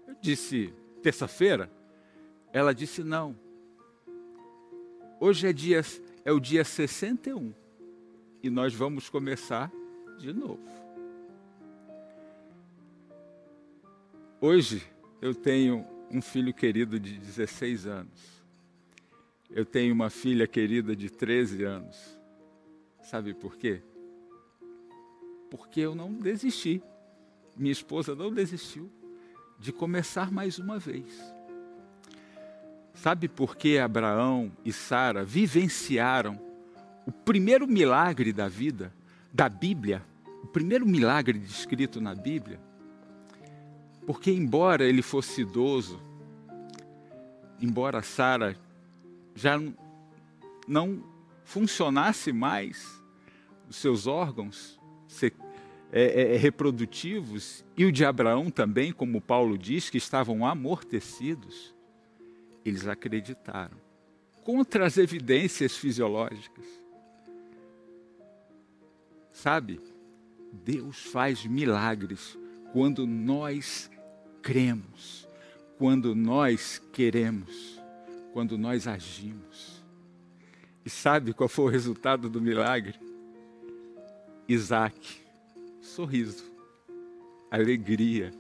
Eu 0.08 0.16
disse: 0.22 0.74
Terça-feira? 1.02 1.72
Ela 2.52 2.74
disse: 2.74 3.04
Não. 3.04 3.38
Hoje 5.20 5.48
é, 5.48 5.54
dia, 5.54 5.82
é 6.26 6.32
o 6.32 6.40
dia 6.40 6.64
61 6.64 7.54
e 8.42 8.50
nós 8.50 8.74
vamos 8.74 9.10
começar 9.10 9.72
de 10.18 10.34
novo. 10.34 10.64
Hoje 14.40 14.84
eu 15.22 15.34
tenho 15.34 15.86
um 16.12 16.22
filho 16.22 16.54
querido 16.54 17.00
de 17.00 17.18
16 17.18 17.88
anos. 17.88 18.44
Eu 19.50 19.66
tenho 19.66 19.94
uma 19.94 20.10
filha 20.10 20.48
querida 20.48 20.96
de 20.96 21.10
13 21.10 21.64
anos. 21.64 22.20
Sabe 23.02 23.34
por 23.34 23.56
quê? 23.56 23.82
Porque 25.50 25.80
eu 25.80 25.96
não 25.96 26.14
desisti. 26.14 26.82
Minha 27.56 27.72
esposa 27.72 28.16
não 28.16 28.34
desistiu 28.34 28.92
de 29.60 29.72
começar 29.72 30.32
mais 30.32 30.58
uma 30.58 30.80
vez. 30.80 31.33
Sabe 32.94 33.28
por 33.28 33.58
que 33.58 33.78
Abraão 33.78 34.52
e 34.64 34.72
Sara 34.72 35.24
vivenciaram 35.26 36.40
o 37.06 37.12
primeiro 37.12 37.68
milagre 37.68 38.32
da 38.32 38.48
vida, 38.48 38.94
da 39.34 39.50
Bíblia, 39.50 40.04
o 40.44 40.48
primeiro 40.48 40.86
milagre 40.86 41.38
descrito 41.40 42.00
na 42.00 42.14
Bíblia? 42.14 42.60
Porque, 44.06 44.32
embora 44.32 44.84
ele 44.84 45.02
fosse 45.02 45.42
idoso, 45.42 46.00
embora 47.60 48.02
Sara 48.02 48.56
já 49.34 49.60
não 50.68 51.04
funcionasse 51.44 52.32
mais 52.32 53.02
os 53.70 53.78
seus 53.78 54.06
órgãos 54.06 54.80
é, 55.22 55.32
é, 55.92 56.36
é, 56.36 56.38
reprodutivos, 56.38 57.64
e 57.78 57.86
o 57.86 57.92
de 57.92 58.06
Abraão 58.06 58.50
também, 58.50 58.92
como 58.92 59.22
Paulo 59.22 59.58
diz, 59.58 59.90
que 59.90 59.98
estavam 59.98 60.46
amortecidos, 60.46 61.73
eles 62.66 62.88
acreditaram, 62.88 63.78
contra 64.44 64.86
as 64.86 64.98
evidências 64.98 65.76
fisiológicas. 65.76 66.66
Sabe, 69.32 69.80
Deus 70.52 71.00
faz 71.00 71.46
milagres 71.46 72.38
quando 72.72 73.06
nós 73.08 73.90
cremos, 74.42 75.28
quando 75.78 76.14
nós 76.16 76.82
queremos 76.92 77.84
quando 78.34 78.58
nós 78.58 78.88
agimos. 78.88 79.84
E 80.84 80.90
sabe 80.90 81.34
qual 81.34 81.48
foi 81.48 81.66
o 81.66 81.70
resultado 81.70 82.28
do 82.28 82.42
milagre? 82.42 83.00
Isaac, 84.50 85.22
sorriso, 85.80 86.44
alegria, 87.50 88.34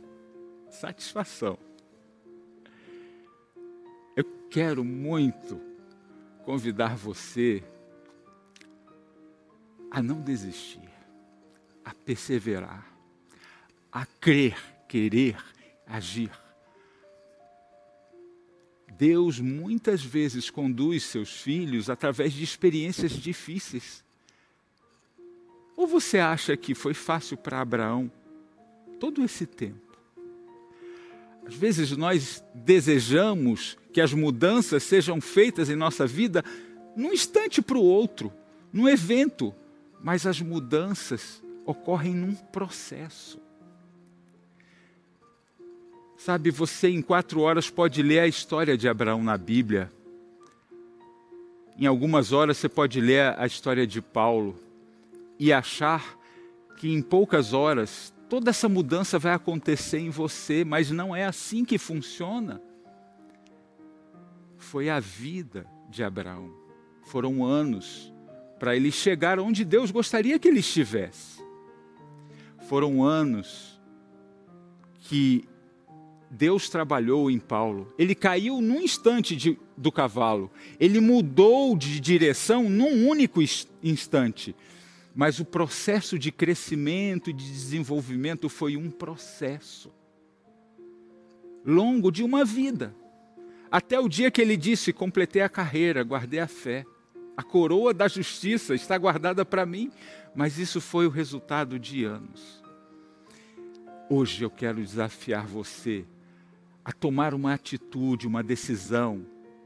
satisfação. 0.69 1.57
Quero 4.53 4.85
muito 4.85 5.59
convidar 6.45 6.95
você 6.95 7.63
a 9.89 9.99
não 9.99 10.21
desistir, 10.21 10.87
a 11.83 11.91
perseverar, 11.91 12.87
a 13.91 14.05
crer, 14.05 14.55
querer, 14.87 15.43
agir. 15.87 16.29
Deus 18.95 19.39
muitas 19.39 20.03
vezes 20.03 20.51
conduz 20.51 21.01
seus 21.01 21.41
filhos 21.41 21.89
através 21.89 22.31
de 22.31 22.43
experiências 22.43 23.13
difíceis. 23.13 24.05
Ou 25.75 25.87
você 25.87 26.19
acha 26.19 26.55
que 26.55 26.75
foi 26.75 26.93
fácil 26.93 27.37
para 27.37 27.59
Abraão 27.59 28.11
todo 28.99 29.23
esse 29.23 29.47
tempo? 29.47 29.92
Às 31.45 31.55
vezes 31.55 31.95
nós 31.95 32.43
desejamos 32.53 33.77
que 33.91 34.01
as 34.01 34.13
mudanças 34.13 34.83
sejam 34.83 35.21
feitas 35.21 35.69
em 35.69 35.75
nossa 35.75 36.07
vida 36.07 36.43
num 36.95 37.11
instante 37.11 37.61
para 37.61 37.77
o 37.77 37.83
outro, 37.83 38.31
num 38.71 38.87
evento, 38.87 39.53
mas 40.01 40.25
as 40.25 40.41
mudanças 40.41 41.43
ocorrem 41.65 42.13
num 42.13 42.35
processo. 42.35 43.39
Sabe, 46.17 46.51
você 46.51 46.87
em 46.87 47.01
quatro 47.01 47.41
horas 47.41 47.69
pode 47.69 48.01
ler 48.01 48.19
a 48.19 48.27
história 48.27 48.77
de 48.77 48.87
Abraão 48.87 49.21
na 49.21 49.37
Bíblia. 49.37 49.91
Em 51.77 51.85
algumas 51.85 52.31
horas 52.31 52.57
você 52.57 52.69
pode 52.69 53.01
ler 53.01 53.37
a 53.37 53.45
história 53.45 53.85
de 53.85 54.01
Paulo 54.01 54.57
e 55.37 55.51
achar 55.51 56.17
que 56.77 56.89
em 56.89 57.01
poucas 57.01 57.51
horas 57.51 58.12
toda 58.33 58.49
essa 58.49 58.67
mudança 58.67 59.19
vai 59.19 59.31
acontecer 59.31 59.99
em 59.99 60.09
você, 60.09 60.65
mas 60.65 60.89
não 60.89 61.15
é 61.15 61.23
assim 61.23 61.63
que 61.63 61.77
funciona. 61.77 62.59
Foi 64.57 64.89
a 64.89 64.99
vida 64.99 65.67
de 65.87 66.03
Abraão. 66.03 66.51
Foram 67.03 67.45
anos 67.45 68.11
para 68.57 68.75
ele 68.75 68.91
chegar 68.91 69.39
onde 69.39 69.63
Deus 69.63 69.91
gostaria 69.91 70.39
que 70.39 70.47
ele 70.47 70.61
estivesse. 70.61 71.43
Foram 72.67 73.03
anos 73.03 73.79
que 75.01 75.47
Deus 76.27 76.69
trabalhou 76.69 77.29
em 77.29 77.37
Paulo. 77.37 77.93
Ele 77.99 78.15
caiu 78.15 78.59
num 78.61 78.81
instante 78.81 79.35
de, 79.35 79.59
do 79.77 79.91
cavalo. 79.91 80.49
Ele 80.79 80.99
mudou 80.99 81.77
de 81.77 81.99
direção 81.99 82.67
num 82.67 83.07
único 83.07 83.41
instante. 83.83 84.55
Mas 85.15 85.39
o 85.39 85.45
processo 85.45 86.17
de 86.17 86.31
crescimento 86.31 87.29
e 87.29 87.33
de 87.33 87.45
desenvolvimento 87.45 88.49
foi 88.49 88.75
um 88.75 88.89
processo 88.89 89.93
longo 91.65 92.11
de 92.11 92.23
uma 92.23 92.43
vida. 92.43 92.95
Até 93.71 93.99
o 93.99 94.09
dia 94.09 94.31
que 94.31 94.41
ele 94.41 94.57
disse: 94.57 94.91
completei 94.91 95.41
a 95.41 95.49
carreira, 95.49 96.03
guardei 96.03 96.39
a 96.39 96.47
fé. 96.47 96.85
A 97.35 97.41
coroa 97.41 97.93
da 97.93 98.07
justiça 98.07 98.75
está 98.75 98.97
guardada 98.97 99.43
para 99.43 99.65
mim. 99.65 99.91
Mas 100.35 100.57
isso 100.57 100.81
foi 100.81 101.05
o 101.05 101.11
resultado 101.11 101.79
de 101.79 102.03
anos. 102.03 102.63
Hoje 104.09 104.43
eu 104.43 104.49
quero 104.49 104.81
desafiar 104.81 105.45
você 105.45 106.05
a 106.83 106.91
tomar 106.91 107.33
uma 107.33 107.53
atitude, 107.53 108.27
uma 108.27 108.43
decisão 108.43 109.25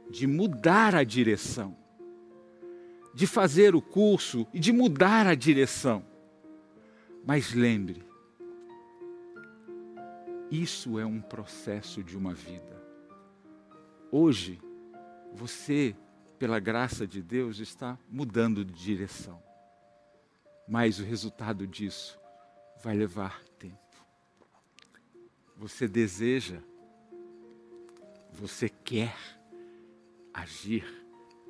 de 0.10 0.28
mudar 0.28 0.96
a 0.96 1.04
direção, 1.04 1.76
de 3.18 3.26
fazer 3.26 3.74
o 3.74 3.82
curso 3.82 4.46
e 4.54 4.60
de 4.60 4.72
mudar 4.72 5.26
a 5.26 5.34
direção. 5.34 6.06
Mas 7.26 7.52
lembre, 7.52 8.06
isso 10.52 11.00
é 11.00 11.06
um 11.06 11.20
processo 11.20 12.04
de 12.04 12.16
uma 12.16 12.34
vida. 12.34 12.78
Hoje, 14.12 14.62
você 15.34 15.96
pela 16.38 16.60
graça 16.60 17.08
de 17.08 17.22
Deus, 17.22 17.60
está 17.60 17.98
mudando 18.10 18.64
de 18.64 18.74
direção. 18.74 19.42
Mas 20.68 21.00
o 21.00 21.04
resultado 21.04 21.66
disso 21.66 22.20
vai 22.84 22.96
levar 22.96 23.42
tempo. 23.58 23.78
Você 25.56 25.88
deseja, 25.88 26.62
você 28.32 28.70
quer 28.70 29.16
agir 30.32 30.86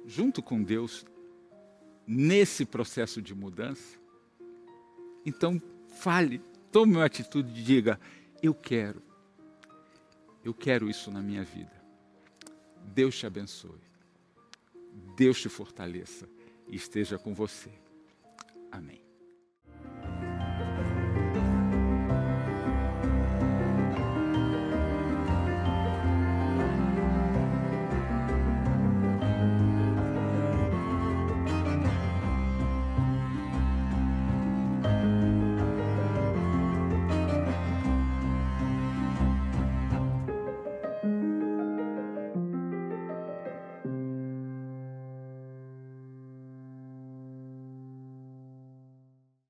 junto 0.06 0.42
com 0.42 0.64
Deus 0.64 1.06
nesse 2.08 2.66
processo 2.66 3.22
de 3.22 3.36
mudança? 3.36 4.00
Então, 5.26 5.62
fale, 6.00 6.42
tome 6.72 6.96
uma 6.96 7.06
atitude 7.06 7.60
e 7.60 7.64
diga: 7.64 8.00
Eu 8.42 8.54
quero, 8.54 9.02
eu 10.44 10.54
quero 10.54 10.90
isso 10.90 11.12
na 11.12 11.22
minha 11.22 11.44
vida. 11.44 11.76
Deus 12.94 13.18
te 13.18 13.26
abençoe, 13.26 13.82
Deus 15.16 15.42
te 15.42 15.50
fortaleça 15.50 16.30
e 16.68 16.76
esteja 16.76 17.20
com 17.20 17.34
você. 17.34 17.72
Amém. 18.72 19.07